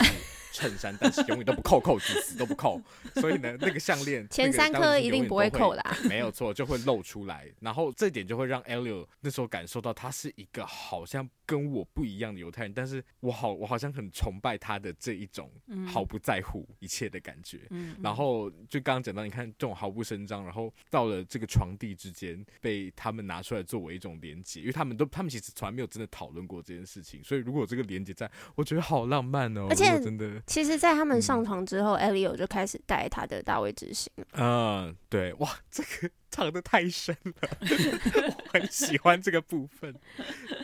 [0.52, 2.80] 衬衫，但是永远都不扣扣子，死都不扣。
[3.16, 7.48] 所以呢，那个项链前三颗一定不会扣的， 没有错，就会露出来。
[7.60, 15.50] 然后这点就会让 Elio 那时候感受到他是一个好像跟我不一样的犹太人，但是我好，我好像很崇拜他的这一种
[15.86, 17.60] 毫不在乎一切的感觉。
[17.70, 29.66] 嗯，然后就刚刚讲到，你看这种毫不声张，然后到了这个床地之间被他们拿出来作为一种连接，因为他们都他们其实从来没有真的讨论过这件事情，所以如果这个连接在，我觉得好浪漫哦。
[29.70, 34.10] 而且真的，其实，在他们上床之后，艾利欧就开始带他的大卫之心。
[34.32, 37.32] 嗯，对，哇，这个唱的太深了，
[37.62, 39.94] 我很喜欢这个部分。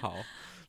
[0.00, 0.16] 好。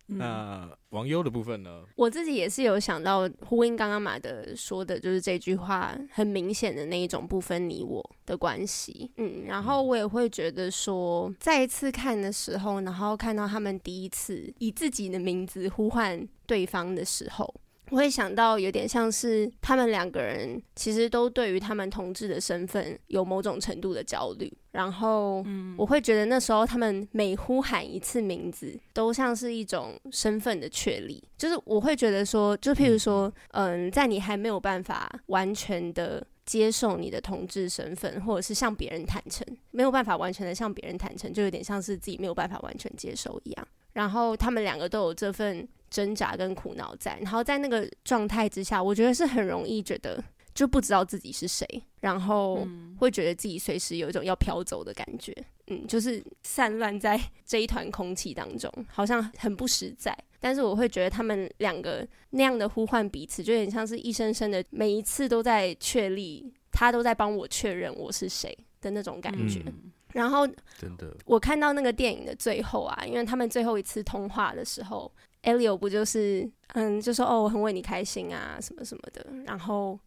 [0.08, 1.84] 那王优的部分呢？
[1.96, 9.12] 我自己也是有想到呼应刚刚马德说的，就是这句话很明显的那一种不分你我的关系。
[9.18, 17.54] 嗯，然后我也会觉得说，再一次看的时候，然后看到他们第一次以自己的名字呼唤对方的时候。
[17.90, 25.44] 我会想到有点像是他们两个人其实都对于他们同志的身份有某种程度的焦虑，然后
[25.78, 31.24] 我会觉得那时候他们每呼喊一次名字，都像是一种身份的确立。
[31.38, 43.68] 就是我会觉得说，就譬如说，嗯，在你还没有办法完全的接受你的同志身份，或者是向别人坦诚，没有办法完全的向别人坦诚，就有点像是自己没有办法完全接受一样。
[43.94, 45.68] 然后他们两个都有这份。
[45.90, 50.24] 挣扎跟苦恼在，然后在那个状态之下，我觉得是很容易觉得
[50.54, 51.66] 就不知道自己是谁，
[52.02, 52.68] 然后
[53.00, 55.34] 会觉得自己随时有一种要飘走的感觉，
[55.68, 60.16] 嗯，就是散乱在这一团空气当中，好像很不实在。
[60.40, 69.64] 但是我会觉得他们两个那样的呼唤彼此，就有点像是一声声的，每一次都在确立，他都在帮我确认我是谁的那种感觉。
[69.66, 70.48] 嗯、然后，
[70.78, 75.12] 真的，我看到那个电影的最后啊，因为他们最后一次通话的时候。
[75.48, 79.26] Elio 不就是嗯，就说哦，我很为你开心啊，什么什么的。
[79.46, 79.98] 然后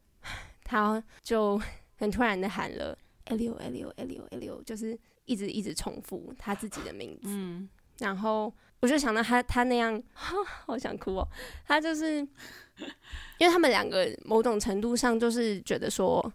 [0.62, 1.59] 他就
[1.96, 7.29] 很突然的喊了 Elio，Elio，Elio，Elio，就是一直一直重复他自己的名字。
[7.29, 7.66] 嗯，
[8.00, 11.26] 然后我就想到他，他那样， 好想哭哦。
[11.64, 12.18] 他就是
[13.38, 16.31] 因为他们两个某种程度上就是觉得说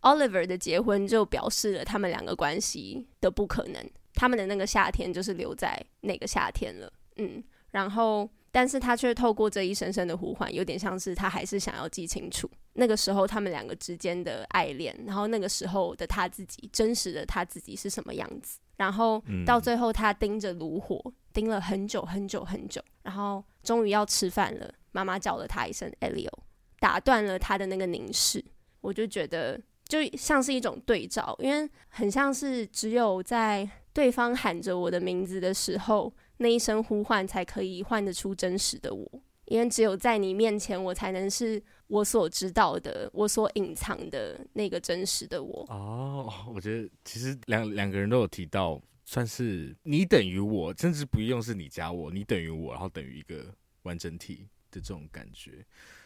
[0.00, 6.90] ，Oliver 的结婚就表示了他们两个关系的不可能，他们的那个夏天就是留在那个夏天了。
[7.16, 7.44] 嗯。
[7.70, 18.58] 然后，但是他却透过这一声声的呼唤，有点像是他还是想要记清楚那个时候他们两个之间的爱恋，然后那个时候的他自己，真实的他自己是什么样子。
[18.76, 24.72] 然后到最后，他盯着炉火，盯了很久很久很久，然后终于要吃饭了。
[24.92, 26.30] 妈妈叫了他一声 “Elio”，
[26.78, 28.42] 打断了他的那个凝视。
[28.80, 36.10] 我就觉得就像是一种对照，因为很像是只有在对方喊着我的名字的时候。
[36.38, 39.08] 那一声呼唤才可以唤得出真实的我，
[39.46, 45.66] 因为只有在你面前，我才能是我所知道的、我所隐藏的那个真实的我。
[45.68, 55.64] 哦，我觉得其实两两个人都有提到，算是你等于我，甚至不用是你加我，你等于我，然后等于一个完整体的这种感觉。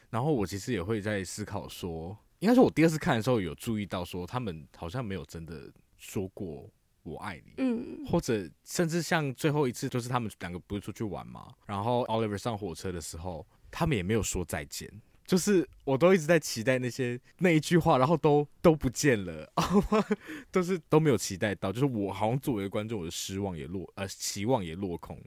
[0.09, 6.71] 然后我其实也会在思考说，应该说我第二次看的时候有注意到说，他们好像没有真的说过。
[7.03, 14.89] 我爱你，嗯，或者甚至像最后一次，就是他们两个不是出去玩嘛，然后 Oliver 上火车的时候，他们也没有说再见，
[15.27, 19.53] 就是我都一直在期待那些那一句话，然后都都不见了，
[20.53, 25.19] 都是都没有期待到，就是我好像作为观众，我的失望也落，呃，期望也落空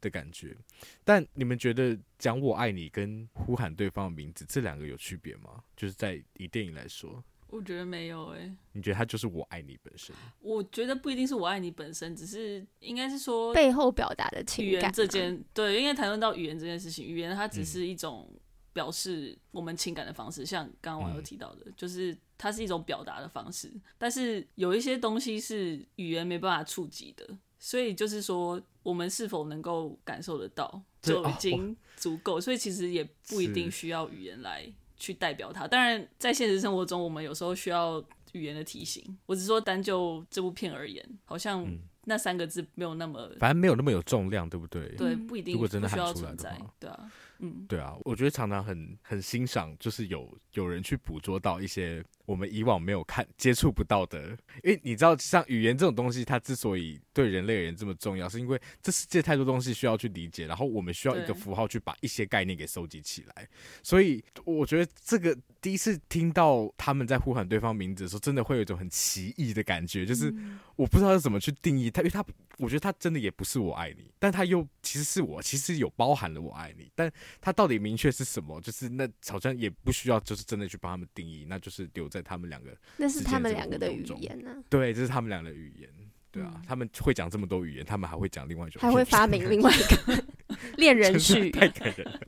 [0.00, 0.56] 的感觉。
[1.04, 5.62] 但你们觉得讲我爱你跟呼喊对方的名字这两个有区别吗？
[5.76, 8.56] 就是在以电影来说，我觉得没有诶、欸。
[8.72, 10.14] 你觉得他就是我爱你本身？
[10.40, 14.78] 我觉得不一定是我爱你本身，只是应该是说背后表达的情感、啊。
[14.78, 18.28] 语言这件对，因为谈论到语言这件事情，语言它只是一种。
[18.32, 18.40] 嗯
[18.76, 23.72] 表示我们情感的方式，像刚刚网友提到的，嗯、就是它是一种表达的方式。
[23.96, 27.26] 但是有一些东西是语言没办法触及的，
[27.58, 32.38] 所以就是说，我们是否能够感受得到，就已经足够。
[32.38, 35.66] 所以其实也不一定需要语言来去代表它。
[35.68, 39.16] 当然，在现实生活中，我们有时候需要语言的提醒。
[39.26, 41.66] 我只是说，单就这部片而言，好像
[42.08, 44.88] 那三个字没有那么，反正没有那么有重量，对不对？
[44.96, 45.54] 对，不一定。
[45.54, 47.12] 如果真的需要存在，对啊。
[47.38, 52.02] 嗯，对啊，我觉得常常很很欣赏，就是有有人去捕捉到一些。
[52.24, 54.30] 我们以往没有看接触不到的，
[54.64, 63.48] 因为你知道，像语言这种东西，它之所以对人类而言这么重要，是因为这世界太多东西需要去理解，然后我们需要一个符号去把一些概念给收集起来。
[63.80, 65.36] 所以我觉得这个
[65.66, 70.32] 第一次听到他们在呼喊对方名字的时候，真的会有一种很奇异的感觉，就是
[70.76, 72.24] 我不知道要怎么去定义他，因为他
[72.58, 78.60] 我觉得他真的也不是我爱你，但他又其实是我，其实有包含了我爱你，但他到底明确是什么？
[78.60, 82.22] 就是那好像也不需要，就是真的去帮他们定义，那就是留在。
[82.22, 84.62] 他们两个，那是他们两个的语言呢、啊？
[84.70, 85.90] 对，这是他们两个的语言。
[86.30, 90.24] 对啊，嗯、他们会讲这么多语言，他们还会讲另外一种，还会发明另外一个
[90.76, 92.20] 恋人序， 太感人了。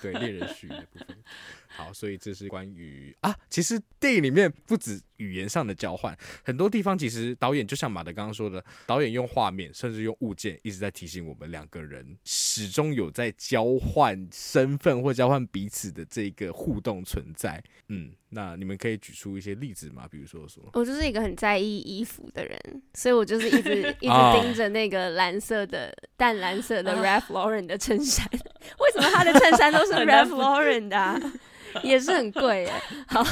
[0.00, 1.18] 对，恋人序的部分。
[1.78, 17.62] 好，所以这是关于啊，其实电影里面不止语言上的交换，很多地方其实导演就像马德刚刚说的，导演用画面甚至用物件一直在提醒我们两个人始终有在交换身份或交换彼此的这个互动存在。
[17.88, 20.06] 嗯，那你们可以举出一些例子吗？
[20.10, 22.58] 比如说说，我就是一个很在意衣服的人，
[22.94, 31.20] 所以我就是一直一直盯着那个蓝色的淡蓝色的 Ralph Lauren 的衬衫， 为什么他的衬衫都是 Ralph Lauren 的啊？
[31.82, 32.72] 也是很贵耶，
[33.06, 33.22] 好，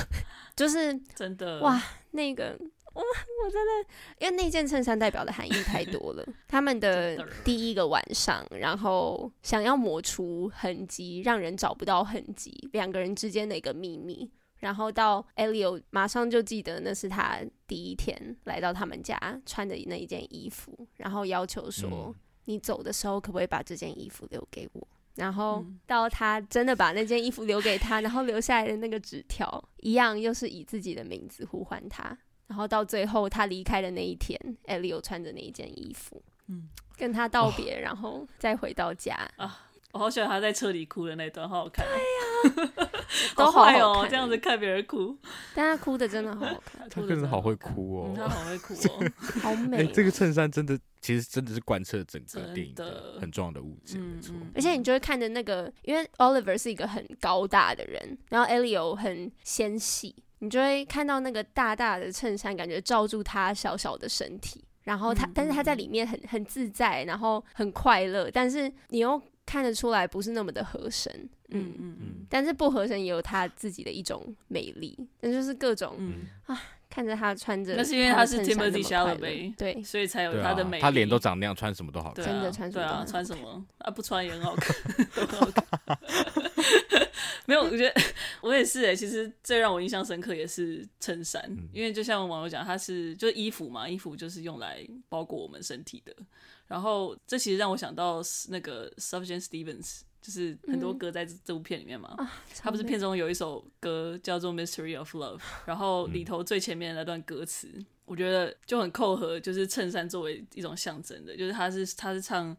[0.57, 1.81] 就是真的哇，
[2.13, 2.59] 那个
[2.95, 3.89] 我我真的，
[4.19, 6.27] 因为那件衬衫代表的含义太多了。
[6.49, 14.31] 他们的第一个晚上，然后想要抹除痕迹，让人找不到痕迹，两个人之间的一个秘密。
[14.59, 22.15] 然后到 Elio 马上就记得那是他第一天来到他们家穿的那一件衣服，然后要求说：“嗯、
[22.47, 32.17] 你走的时候可不可以把这件衣服留给我？”然后到他真的把那件衣服留给他，然后留下来的那个纸条，一样又是以自己的名字呼唤他。
[32.47, 39.15] 然后到最后他离开的那一天，Elio 穿着那一件衣服，嗯，跟他道别，然后再回到家。
[39.37, 41.87] 啊，我好喜欢他在车里哭的那段，好好看。
[41.87, 42.79] 对呀，
[43.37, 45.17] 都好坏哦，这样子看别人哭，
[45.55, 46.89] 但他哭的真的好好看。
[46.89, 49.87] 他真的好会哭哦，他好会哭哦， 好美。
[49.87, 50.79] 这个衬衫真的。
[51.03, 54.35] 其实真的是贯彻整个电影的很重要的物件，没错。
[54.57, 64.65] 而且你就会看着那个，因为 Oliver 是一个很高大的人，然后 Elio 很纤细，你就会看到那个大大的衬衫，感觉罩住他小小的身体。
[64.83, 68.29] 然后他，嗯、但是他在里面很很自在，然后很快乐。
[68.29, 71.11] 但是你又看得出来不是那么的合身，
[71.51, 72.27] 嗯嗯嗯。
[72.29, 76.61] 但是不合身也有他自己的一种美丽，那就是各种、嗯、啊。
[76.89, 80.81] 看着他穿着，那是因为他是 Chalamet，对，所以才有他的美。
[80.81, 82.25] 他脸都长那样，穿什么都好看。
[82.25, 82.83] 真的穿什么？
[82.83, 83.91] 对啊，穿什么啊？
[83.91, 84.75] 不穿也很好看，
[85.15, 85.65] 都很好看。
[87.45, 87.93] 没有，我觉得
[88.41, 88.97] 我也是诶。
[88.97, 94.79] 其实最让我印象深刻也是衬衫，因为就像网友讲，它是就是衣服嘛，衣服就是用来
[95.09, 96.15] 包裹我们身体的。
[96.67, 100.01] 然后这其实让我想到那个 Sufjan Stevens。
[100.19, 102.27] 就是很多歌在这部片里面嘛，嗯、
[102.59, 112.57] 他不是片中有一首歌叫做《Mystery of Love》，然后里头最前面的那段歌词，嗯、我觉得就很扣合，就是衬衫作为一种象征的，就是他是他是唱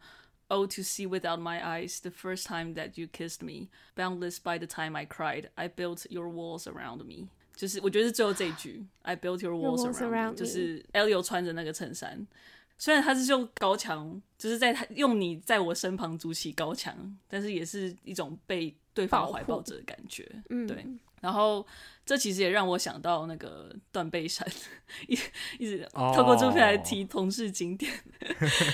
[0.47, 3.67] Oh to see without my eyes the first time that you kissed me
[3.97, 9.53] boundless by the time I cried I built your walls around me，就是我觉得是最后这一句 I built your
[9.53, 12.25] walls, your walls around me，就是 Elio 穿着那个衬衫。
[12.77, 20.29] 虽然他是用高墙，就是在他用你在我身旁筑起高墙，但是也是一种被对方怀抱着的感觉。
[20.49, 20.85] 嗯，对。
[21.19, 21.65] 然后
[22.05, 24.47] 这其实也让我想到那个断背山，
[25.07, 25.17] 一
[25.57, 27.91] 一直透过这部片来提同事经典。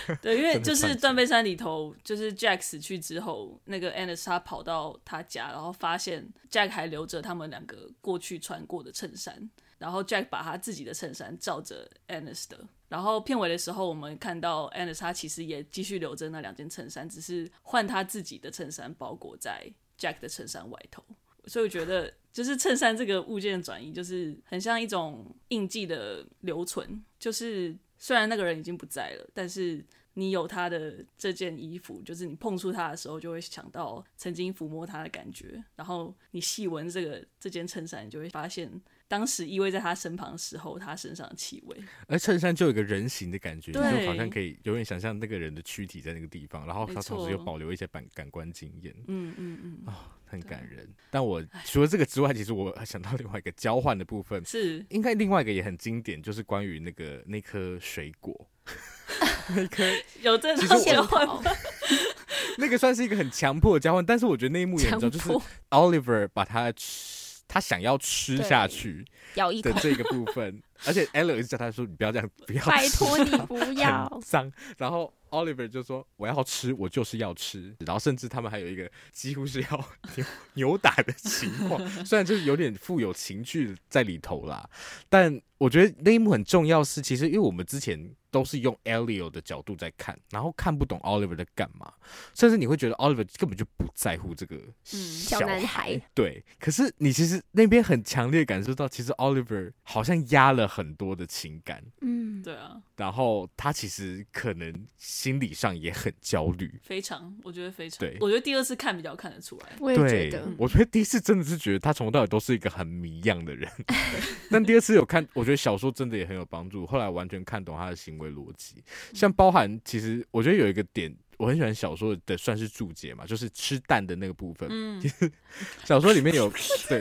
[0.10, 0.18] Oh.
[0.22, 9.50] 对，因为就是断背山里头，就是 Jack 死去之后，那个 Annis 他跑到他家，然后发现 Jack 还留着他们两个过去穿过的衬衫。
[9.78, 21.04] 然后 Jack 把他自己的衬衫罩着 Ennis 的，然后片尾的时候，我们看到 Ennis 他其实也继续留着那两件衬衫，只是换他自己的衬衫包裹在 Jack 的衬衫外头。
[21.46, 29.86] 所以我觉得就是衬衫这个物件的转移，就是很像一种印记的留存，就是虽然那个人已经不在了，但是。
[30.16, 35.64] 你有他的这件衣服，就是你碰触他的时候，就会想到曾经抚摸他的感觉。
[35.76, 38.72] 然后你细闻这个这件衬衫，你就会发现
[39.14, 41.78] 当时依偎在他身旁的时候，他身上的气味。
[42.08, 48.92] 而衬衫就有一个人形的感觉，就好像可以有点想象那个人的躯体在那个地方，然后他同时又保留一些感感官经验。
[49.08, 49.94] 嗯嗯嗯，啊、哦，
[50.26, 50.92] 很感人。
[51.12, 58.50] 但我除了这个之外，其实我还想到另外一个交换的部分，是应该另外一个也很经典，就是关于那个那颗水果。
[59.56, 59.84] 那颗
[60.24, 61.40] 有这种交换吗？
[62.58, 65.30] 那个算是一个很强迫的交换，但是我觉得那一幕也很重要，就是
[65.70, 67.13] Oliver 把他吃，
[67.48, 74.52] 他想要吃下去咬一口的这个部分， 而且直叫他说：“你不要这样，不要，拜托你不要。”脏。
[74.78, 79.90] 然后 Oliver 就说：“我要吃，我就是要吃。”然后甚至他们还有一个几乎是要
[80.56, 84.70] 扭打的情况，虽然就是有点富有情趣在里头啦，
[85.10, 88.14] 但我觉得那一幕很重要是，其实因为我们之前。
[88.34, 91.94] 都是用 Elio 的角度在看，然后看不懂 Oliver 在干嘛，
[92.34, 94.98] 甚至你会觉得 Oliver 根本就不在乎这个小。
[94.98, 96.02] 嗯、小男孩。
[96.16, 101.84] 对，可是你其实那边很强烈感受到，其实 Oliver 好像压了很多的情感。
[102.02, 102.82] 嗯，对啊。
[102.96, 106.80] 然后他其实可能心理上也很焦虑。
[106.82, 108.00] 非常，我觉得非常。
[108.00, 109.76] 对，我觉得第二次看比较看得出来。
[109.80, 110.52] 我也觉得。
[110.58, 113.72] 我觉得第一次真的是觉得他从头到尾都是一个很谜样的人，
[114.50, 116.86] 但第二次有看，我觉得小说真的也很有帮助。
[116.86, 118.34] 后来完全看懂他的行为。
[118.34, 118.84] 逻辑，
[119.14, 124.68] 像包含其实我觉得有一个点，我很喜欢小说的算是注解嘛，就是吃蛋的那个部分。
[124.72, 125.00] 嗯，
[125.86, 126.52] 小说里面有
[126.90, 127.00] 对，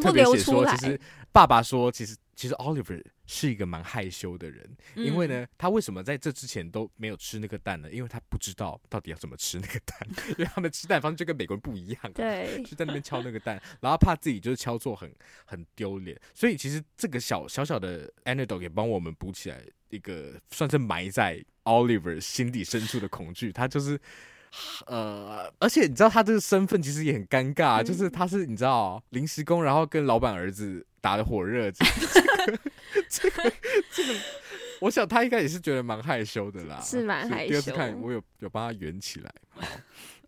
[0.00, 1.00] 特别写说，其实
[1.32, 7.88] 爸爸说，其实其实 Oliver 是一个蛮害羞的人，嗯，因为呢，他为什么在这之前都没有吃那个蛋呢？
[7.92, 10.08] 因为他不知道到底要怎么吃那个蛋，
[10.38, 15.14] 因为他们吃蛋方式就跟美国人不一样，对， 就在那边敲那个蛋，然后怕自己就是敲错很
[15.44, 19.62] 很丢脸，所以其实这个小小小的 anecdote 也帮我们补起来。
[19.90, 23.98] 一个算是埋在 Oliver 心底深处的恐惧，他就是，
[24.86, 32.58] 呃，而且你知道他这个身份其实也很尴尬，嗯、就是他是你知道临时工，然后跟老板儿子打得火热， 这个
[33.08, 33.52] 这个
[33.92, 34.14] 这个，
[34.80, 37.50] 我想他应该也是觉得蛮害羞的啦，是蛮害羞。
[37.50, 39.66] 第二次看我有有帮他圆起来，好。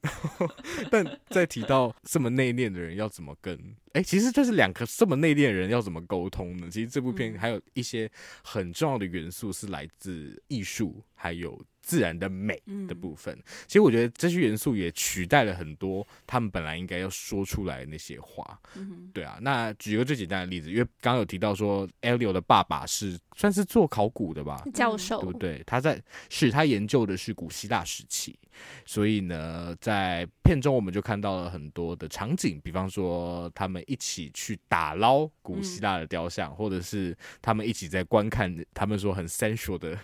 [0.90, 3.54] 但在提到这么内敛的人要怎么跟，
[3.92, 6.68] 哎、欸，其实就是两个这么内敛的人要怎么沟通呢？
[6.70, 8.10] 其实这部片还有一些
[8.42, 11.62] 很重要的元素是来自艺术，还有。
[11.90, 18.60] 自然的美的部分，嗯，其实我觉得这些元素也取代了很多他们本来应该要说出来的那些话。
[18.76, 25.60] 嗯，对啊，那举个最简单的例子，因为刚刚有提到说，Elio 的爸爸是算是做考古的吧，教授，对不对？
[25.66, 28.38] 他在是他研究的是古希腊时期，
[28.86, 39.98] 所以呢，在片中我们就看到了很多的场景，比方说他们一起去打捞古希腊的雕像，嗯，或者是他们一起在观看他们说很 sensual 的。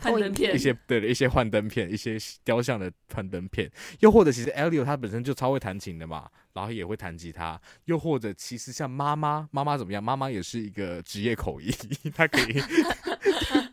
[0.00, 3.70] 幻灯片，一些对的一些幻灯片，一些雕像的幻灯片，
[4.00, 10.02] 又或者其实 Elio 他本身就超会弹琴的嘛，然后也会弹吉他，又或者其实像妈妈，妈妈怎么样？
[10.02, 11.70] 妈妈也是一个职业口译，
[12.14, 12.54] 她可以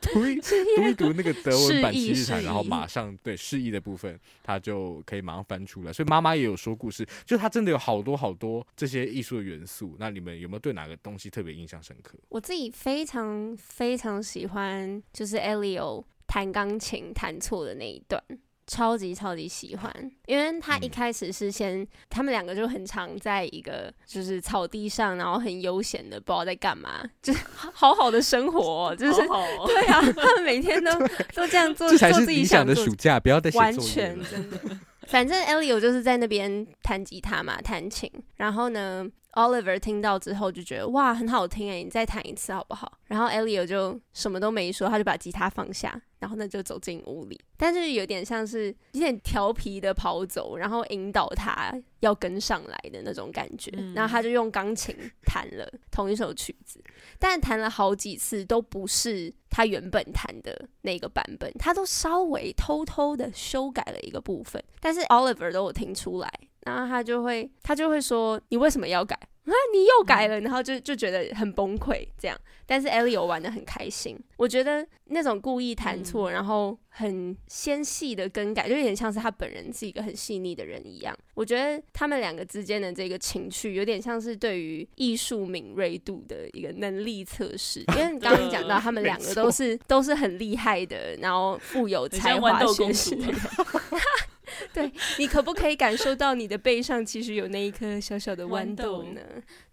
[0.01, 5.91] 读一读一读那个德文版七日谈，然后马上对释义的部分，她就可以马上翻出来。
[5.91, 9.95] 所以妈妈也有说故事，就她真的有好多好多这些艺术的元素。
[9.99, 12.17] 那你们有没有对哪个东西特别印象深刻？
[12.29, 16.05] 我自己非常非常喜欢，就是 Elio。
[16.27, 18.21] 弹钢琴弹错的那一段，
[18.67, 19.91] 超级超级喜欢，
[20.25, 30.91] 因为他一开始是先，嗯、他们两个就很常在一个就是草地上，然后很悠闲的，不知道在干嘛，就是 好好的生活，就是好好对啊，他们每天都
[31.33, 34.59] 都这样做，这才是理想的暑假，不要再完全真的，
[35.07, 39.07] 反正 Elio 就是在那边弹吉他嘛，弹琴，然后呢。
[39.37, 42.91] Oliver 听到之后就觉得哇，很好听诶，你再弹一次好不好？
[43.05, 53.71] 然后 Elio 就什么都没说，他就把吉他放下，然后呢就走进屋里，但是有点像是有点调皮的跑走，然后引导他要跟上来的那种感觉。
[53.77, 56.83] 嗯、然后他就用钢琴弹了同一首曲子，
[57.19, 66.27] 但弹了好几次都不是他原本弹的那个版本，他都稍微偷偷的修改了一个部分，但是 Oliver 都有听出来。
[66.67, 69.15] 然后他就会，他就会说：“你为什么要改
[69.45, 69.53] 啊？
[69.73, 72.37] 你又改了。”然后就就觉得很崩溃这样。
[72.65, 74.19] 但是 Ellie 玩的很开心。
[74.35, 81.17] 我觉得那种故意弹错，然后很纤细的更改，就有点像是他本人是一个很细腻的人一样。
[81.33, 87.85] 我觉得他们两个之间的这个情趣，有点像是对于艺术敏锐度的一个能力测试。
[87.95, 92.93] 因为你刚刚讲到， 他们两个都是都是很厉害的，然后富有才华、的人。
[94.73, 99.21] 对，你可不可以感受到你的背上其实有那一颗小小的豌豆呢？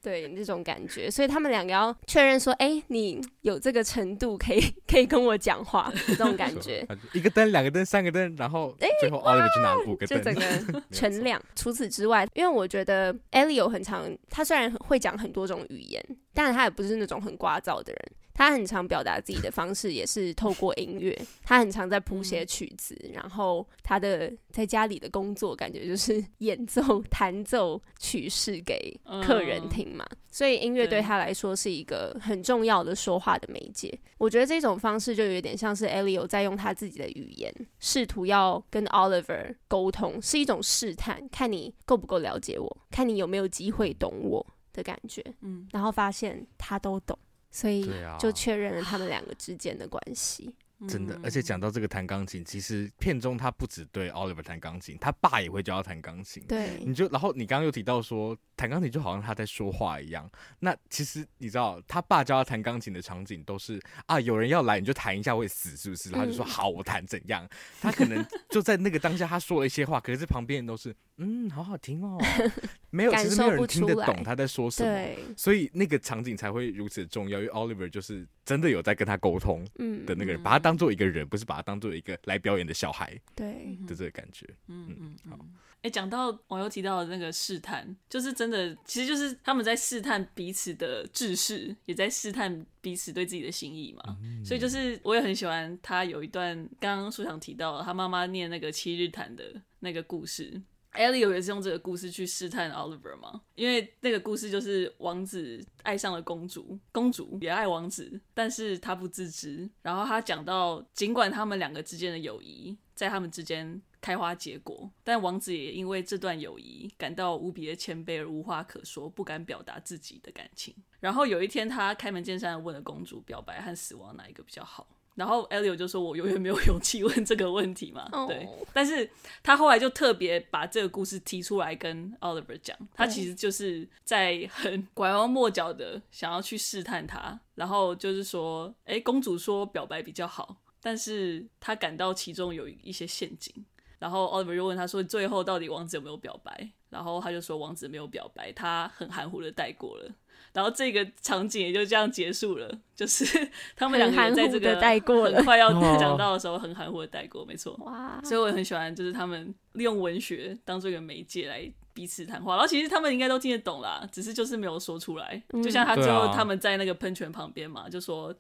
[0.03, 6.87] 对，那种感觉，所以他们两个要确认说，哎，你有这个程度，可以可以跟我讲话，这种感觉。
[7.13, 11.41] 一个灯，两个灯，三个灯，然后最后 Oliver 去拿五个灯，就整个 全亮。
[11.55, 16.05] 除此之外，因为我觉得 Elio 很长，他虽然会讲很多种语言，
[16.35, 18.13] 但是他也不是那种很聒噪的人。
[18.35, 21.17] 他很常表达自己的方式，也是透过音乐。
[21.45, 30.05] 他很常在谱写曲子，嗯、然后他的在家里的工作，感觉就是演奏、弹奏曲式给客人听嘛。
[30.11, 33.97] 嗯、所以音乐对他来说是一个很重要的说话的媒介。
[34.19, 45.25] 我觉得这种方式就有点像是 Elio 在用他自己的语言，试图要跟 Oliver 沟通，是一种试探，看你够不够了解我，看你有没有机会懂我的感觉。
[45.43, 47.17] 嗯，然后发现他都懂。
[47.55, 47.89] 所以
[48.19, 50.53] 就确认了他们两个之间的关系。
[50.89, 56.43] 真的，而且讲到这个弹钢琴，其实片中他不只对 Oliver 弹钢琴，他爸也会教他弹钢琴。
[56.49, 60.31] 对，你就然后你刚刚又提到说弹钢琴就好像他在说话一样。
[60.59, 66.11] 那其实你知道他爸教他弹钢琴的场景都是啊，有人要来你就弹一下会死是不是？
[66.11, 67.49] 他就说好，我弹怎样？
[67.81, 72.19] 他可能就在那个当下他说了一些话，可是旁边人都是嗯，好好听哦，
[72.91, 75.35] 没有，其实没有人听得懂他在说什么。
[75.37, 79.65] 所以那个场景才会如此重要，因为 Oliver 就是真的有在跟他沟通
[80.07, 84.49] 的那个人，把他当做一个人，不是把他当做一个来表演的小孩，对的这个感觉。
[84.69, 85.39] 嗯嗯，好。
[85.85, 94.17] 哎，讲到网友提到的那个试探，就是真的，其实就是他们在试探彼此的志士，也在试探彼此对自己的心意嘛。
[94.43, 99.45] 所以就是我也很喜欢他有一段刚刚书想提到他妈妈念那个七日谈的
[99.81, 100.63] 那个故事。
[100.95, 109.69] Elio 也是用这个故事去试探 Oliver 嘛，因为那个故事就是王子爱上了公主，公主也爱王子，但是他不自知。
[109.83, 120.75] 然后他讲到，尽管他们两个之间的友谊在他们之间开花结果，但王子也因为这段友谊感到无比的谦卑而无话可说，不敢表达自己的感情。
[121.01, 124.87] 然后有一天，他开门见山地问了公主：表白和死亡哪一个比较好？
[125.15, 128.29] 然后 Elio 就说：“我永远没有勇气问这个问题嘛。” oh.
[128.29, 129.09] 对，但是
[129.43, 143.65] 他后来就特别把这个故事提出来跟 Oliver 讲，他其实就是在很拐弯抹角的想要去试探他，然后就是说：“哎，公主说表白比较好，但是他感到其中有一些陷阱。”
[144.05, 150.11] 然后 Oliver 又问他说：“最后到底王子有没有表白？”然后他就说：“王子没有表白，他很含糊的带过了。”
[150.53, 153.25] 然后这个场景也就这样结束了，就是
[153.75, 157.75] 他们两个人在这个带过了，快要讲到的时候很含糊的带过，没错。
[157.87, 158.21] 哇！
[158.23, 162.55] 所以我也很喜欢，就是他们利用文学当做一个媒介来彼此谈话。
[162.55, 165.43] 然后其实他们应该都听得懂啦，只是就是没有说出来。
[165.63, 168.35] 就像他最后他们在那个喷泉旁边嘛，就说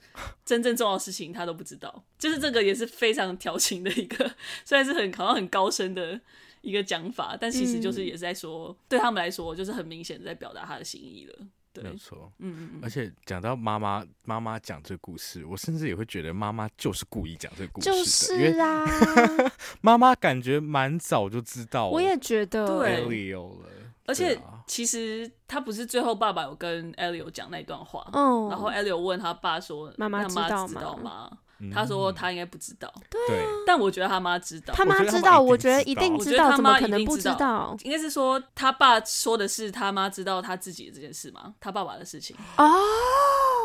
[0.44, 2.04] 真正重要的事情他都不知道。
[2.18, 4.30] 就是这个也是非常调情的一个，
[4.66, 6.20] 虽然是很好像很高深的
[6.60, 11.38] 一个讲法，但其实就是也是在说，对他们来说就是很明显的在表达他的心意了。
[11.74, 18.86] 对没有错，嗯嗯嗯，而且讲到妈妈，妈妈讲这个故事，我甚至也会觉得妈妈就是故意讲这个故事的，就是啊，
[19.82, 23.68] 妈妈感觉蛮早就知道，我也觉得，对，Elio 了，
[24.06, 30.66] 而且其实他不是最后爸爸有跟 Elio 讲那段话，嗯，然后 Elio 问他爸说，妈妈知道
[30.98, 31.30] 吗？
[31.72, 34.74] 他说他应该不知道，对，但我觉得他妈知道。
[34.74, 37.76] 他妈知道，我觉得一定知道，怎么可能不知道？
[37.82, 41.54] 应该是说他爸说的是他妈知道他自己的这件事吗？
[41.60, 42.70] 他爸爸的事情哦。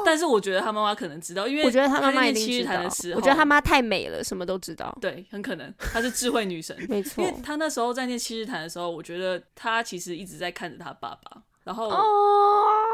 [0.05, 2.71] 但是我觉得他妈妈可能知道，因为我觉得他妈妈一定知道。
[3.15, 4.97] 我觉得他妈太美了，什么都知道。
[5.01, 7.23] 对，很可能她是智慧女神， 没错。
[7.23, 11.89] 因为她那时候在念七日谈的时候，我觉得她其实一直在看着她爸爸，然后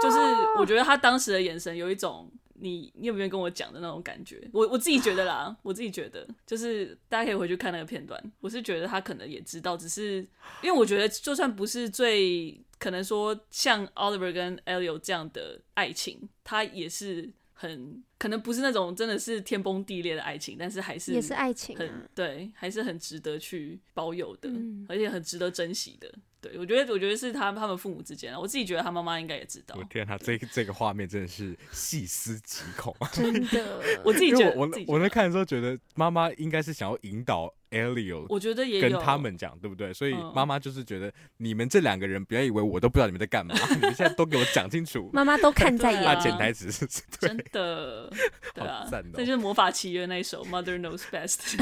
[0.01, 0.17] 就是
[0.57, 2.27] 我觉得她当时的眼神有一种。
[2.65, 4.41] 你你有没有跟我讲的那种感觉？
[4.51, 8.19] 我我自己觉得啦，我自己觉得就是大家可以回去看那个片段。
[8.41, 10.25] 我是觉得他可能也知道，只是
[10.61, 26.11] 因为我觉得就算不是最可能说像 Oliver 跟 Elio 这样的爱情，他也是很可能不是那种真的是天崩地裂的爱情，但是还是也是爱情，很对，还是很值得去保有的，嗯、而且很值得珍惜的。
[26.45, 29.75] 对，我觉得，我觉得是他他们父母之间，我自己觉得他妈妈应该也知道。
[29.75, 33.81] 我天，他这这个画面真的是细思极恐，真的。
[34.05, 39.93] 我自己觉得，我我在看的时候觉得妈妈应该是想要引导 Elio，我觉得也跟他们讲，对不对？
[39.93, 45.09] 所以妈妈就是觉得你们这两个人，不要以为我都不知道你们在干嘛， 你们现在都给我讲清楚。
[45.13, 46.21] 妈妈都看在 眼里。
[46.21, 46.87] 潜台词是
[47.19, 48.09] 真的，
[48.53, 51.55] 对啊，这就是魔法契约那一首 Mother Knows Best。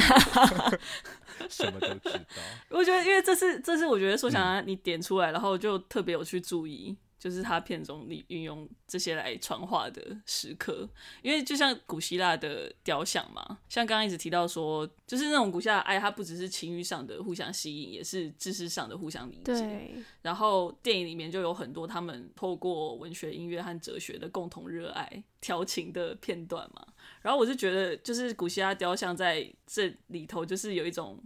[1.49, 2.19] 什么都知道。
[2.69, 10.85] 我觉得，因为这是这是我觉得说想让你点出来，然后就特别有去注意，就是他片中里运用这些来传话的时刻，
[11.21, 19.53] 因为就像古希腊的雕像嘛，像刚刚一直提到说，就是那种古希腊爱，它不只是情欲上的互相吸引，也是知识上的互相理解。
[19.53, 20.03] 对。
[20.21, 26.85] 然后电影里面就有很多他们透过文学、音乐和哲学的共同热爱调情的片段嘛。
[27.21, 31.17] 然后我就觉得，就是古希腊雕像在这里头，就是有一种。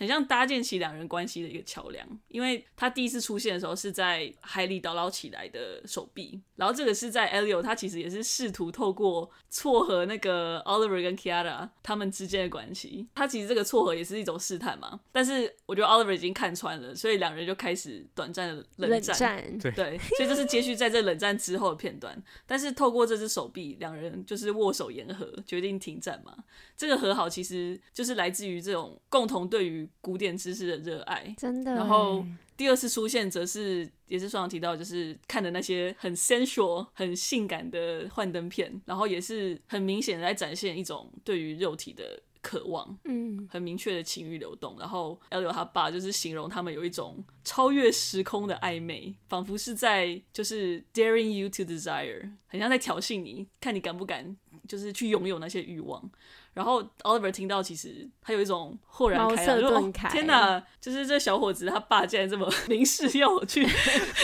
[0.00, 19.74] 很像搭建起两人关系的一个桥梁，因为他第一次出现的时候是在海里打捞起来的手臂，然后这个是在 Elio，他其实也是试图透过撮合那个 Oliver 跟 Chiara 他们之间的关系，他其实这个撮合也是一种试探嘛，但是我觉得 Oliver 已经看穿了，所以两人就开始短暂的冷战，冷战。
[19.74, 26.34] 对，所以这是接续在这冷战之后的片段，但是透过这只手臂，两人就是握手言和，决定停战嘛，
[26.80, 31.74] 这个和好其实就是来自于这种共同对于古典知识的热爱，真的。
[31.74, 32.24] 然后
[32.56, 44.74] 第二次出现，则是也是双阳提到，就是看的那些很 sensual、很性感的幻灯片，然后也是很明显的在展现一种对于肉体的渴望，嗯，很明确的情欲流动。
[44.78, 54.34] 然后 Elio 他爸就是形容他们有一种超越时空的暧昧，仿佛是在就是 daring you to desire，很像在挑衅你，看你敢不敢，
[54.66, 56.10] 就是去拥有那些欲望。
[56.52, 63.64] 然后 Oliver 听到，其实他有一种豁然开朗，就、哦、天哪，就是这小伙子他爸竟然这么 明示要我去，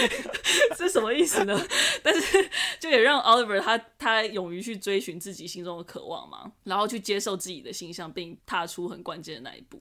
[0.77, 1.59] 这是什么意思呢？
[2.03, 2.51] 但是
[2.81, 9.81] 就也让 Oliver 他他勇于去追寻自己心中的渴望嘛，然后去接受自己的形象，并踏出很关键的那一步。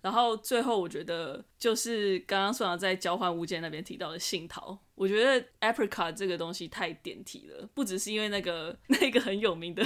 [0.00, 9.84] 然后最后，我觉得就是刚刚宋阳在交换物件那边提到的杏桃，我觉得 Apricot 这个东西太点题了，不只是因为那个 那个很有名的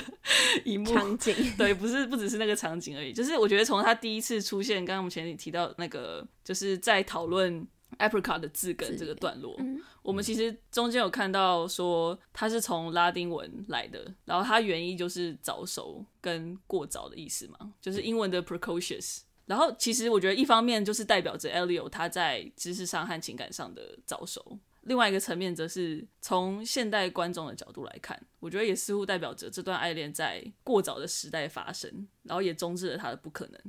[0.64, 7.66] 一幕场景，对，不是不只是那个场景而已，就是我觉得从他第一次出现，刚刚我们前面提到那个，就是在讨论
[7.98, 19.20] Apricot 的字根这个段落，嗯、我们其实中间有看到说它是从拉丁文来的，然后它原意就是早熟跟过早的意思嘛，就是英文的 precocious。
[19.51, 33.61] 然后，其实我觉得一方面就是代表着 Elio 他在知识上和情感上的早熟，另外一个层面则是从现代观众的角度来看，我觉得也似乎代表着这段爱恋在过早的时代发生，然后也终止了他的不可能。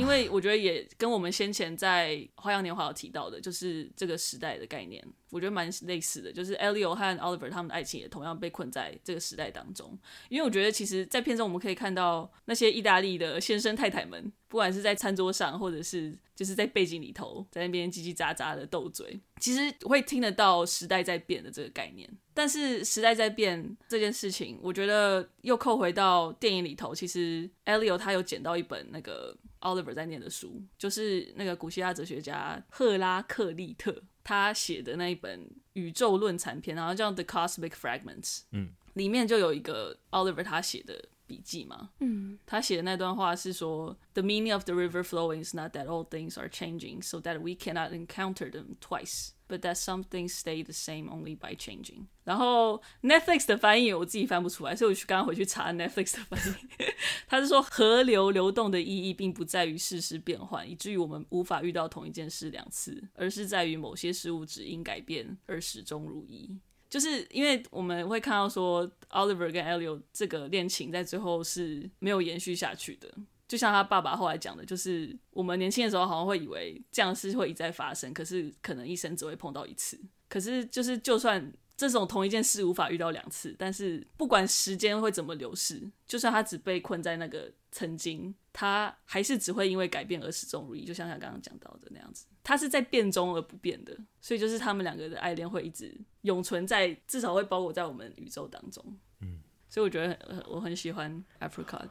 [0.00, 6.32] 因为我觉得也跟我们先前在《花样年华》有提到的，就是这个时代的概念，我觉得蛮类似的。
[6.32, 9.96] 就是 Elio 和 Oliver 他们的爱情也同样被困在这个时代当中。
[10.30, 22.08] 因为我觉得，其实，在片中我们可以看到那些意大利的先生太太们，不管是在餐桌上，或者是就是在背景里头，在那边叽叽喳喳的斗嘴，其实会听得到时代在变的这个概念。
[22.32, 29.36] 但是时代在变这件事情，我觉得又扣回到电影里头，其实 Elio 他有捡到一本那个。
[29.60, 38.38] Oliver 在念的书，就是那个古希腊哲学家赫拉克利特他写的那一本宇宙论残篇，然后叫《The Cosmic Fragments》。
[38.52, 41.90] 嗯，里面就有一个 Oliver 他写的笔记嘛。
[42.00, 47.54] 嗯，他写的那段话是说：“The meaning of the river flowing is not that all things are changing, so that we
[47.54, 52.06] cannot encounter them twice.” But that something stay the same only by changing。
[52.22, 56.84] 然后 Netflix 的翻译我自己翻不出来，所以我去刚刚回去查 Netflix 的翻译。
[57.26, 66.56] 他是说河流流动的意义并不在于世事变换，以至于我们无法遇到同一件事两次，而是在于某些事物只因改变而始终如一。
[66.88, 73.12] 就是因为我们会看到说 Oliver 跟 Elio 这个恋情在最后是没有延续下去的。
[73.50, 80.00] 就像他爸爸后来讲的，就是我们年轻的时候好像会以为这样的事会一再发生，可是可能一生只会碰到一次。
[80.28, 90.84] 可是就是就算这种同一件事无法遇到两次，但是不管时间会怎么流逝，就算他只被困在那个曾经，他还是只会因为改变而始终如一。
[90.84, 98.96] 就像他刚刚讲到的那样子，他是在变中而不变的，所以就是他们两个的爱恋会一直永存在，至少会包裹在我们宇宙当中。
[99.22, 101.88] 嗯，所以我觉得我很喜欢 Apricot。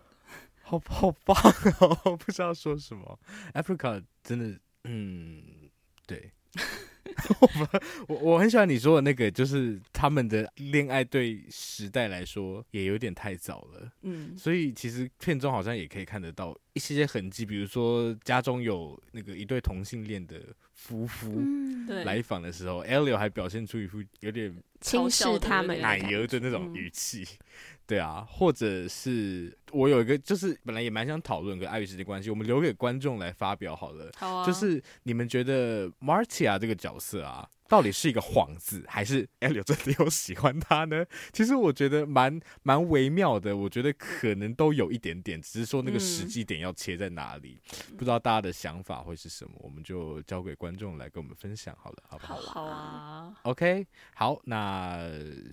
[0.69, 1.35] 好 好棒
[1.79, 2.15] 哦！
[2.15, 3.19] 不知道说什么
[3.53, 5.41] ，Apricot 真的，嗯，
[6.05, 6.31] 对，
[8.07, 20.39] 我我很喜欢你说的那个，就是他们的恋爱对时代来说也有点太早了，嗯，所以其实片中好像也可以看得到一些些痕迹，比如说家中有那个一对同性恋的
[20.79, 21.29] 夫妇
[22.05, 27.27] 来访的时候，Elio 还表现出一副有点轻视他们奶油的那种语气。
[27.85, 34.09] 对啊，或者是我有一个，就是本来也蛮想讨论跟爱与时间关系，我们留给观众来发表好了。
[34.15, 34.47] 好啊。
[34.47, 41.05] 就是你们觉得 Martia 这个角色啊，到底是一个幌子，还是 Elio 真的有喜欢他呢？
[41.31, 47.61] 其实我觉得蛮蛮微妙的，我觉得可能都有一点点，只是说那个时机点要切在哪里，
[47.91, 52.35] 嗯、不知道大家的想法会是什么，我们就交给观众来跟我们分享好了，好不好？
[52.35, 54.99] 好啊，OK，好，那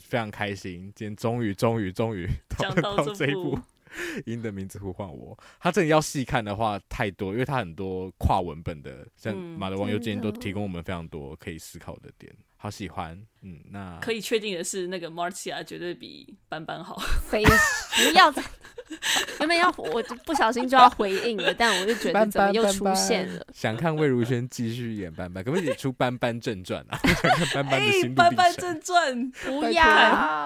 [0.01, 2.27] 非常开心，今天终于终于终于
[2.59, 3.59] 讲到这一部。
[4.27, 12.35] 鹰的名字呼唤我，他真的要细看的话太多，因为他很多跨文本的，像马德王又今天都提供我们非常多可以思考的点。
[12.57, 17.01] 好喜欢，嗯，那可以确定的是，那个 Marcia 绝对比班班好。
[17.31, 18.43] 非不要再，
[19.39, 23.39] 原本要我就不小心就要回应了，但我就觉得怎么又出现了？
[23.39, 26.99] 班班班班想看魏如萱继续演班班，可不可以出班班正传啊？
[27.55, 28.15] 班班的心路历程。
[28.17, 29.85] 班班正传不要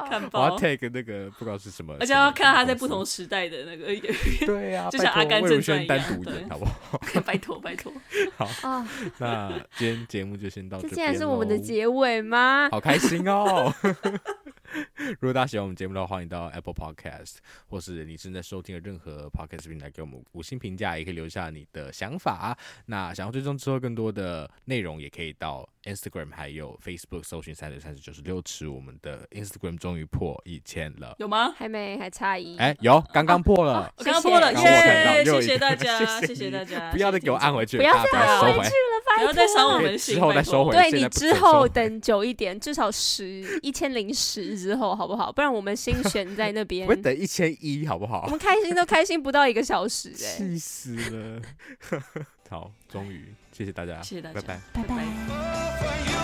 [0.09, 4.15] 看，我要 take 那个不知道是什么，而且要看他在不同时代的那个演员。
[4.47, 7.01] 对啊，就像阿甘正传一样，单独演好不好？
[7.25, 7.91] 拜托拜托。
[8.37, 8.87] 好啊，
[9.19, 10.91] 那今天节目就先到这边。
[10.91, 12.69] 这竟然是我们的结尾吗？
[12.71, 13.73] 好开心哦！
[15.21, 17.37] 如果大家喜欢我们节目的话，欢迎到 Apple Podcast
[17.69, 22.57] 或是你正在收听的任何 Podcast 平台给我们五星评价，也可以留下你的想法。
[22.87, 28.69] 那想要追踪之后更多的内容，也可以到 Instagram 还有 Facebook 搜寻三六三十九十六尺。
[28.69, 31.55] 我们的 Instagram 终于破一千了，有吗？
[31.57, 32.57] 还没，还差一。
[32.59, 35.25] 哎，有，刚刚破了，刚刚破了，耶！
[35.25, 40.73] 谢谢大家， 谢谢大家，不要再给我按回去，不要再按回去了，不要再伤我们心，之后再收回。
[40.73, 45.33] 对，你之后等久一点，至少十一千零十之后，好不好？
[45.33, 46.87] 不然我们心悬在那边。
[46.89, 48.23] 我等一千一，好不好？
[48.27, 51.43] 我们开心都开心不到一个小时，哎，气死了。
[52.51, 55.50] 好，终于，谢谢大家，谢谢大家，拜拜，拜拜。
[55.81, 56.20] for you.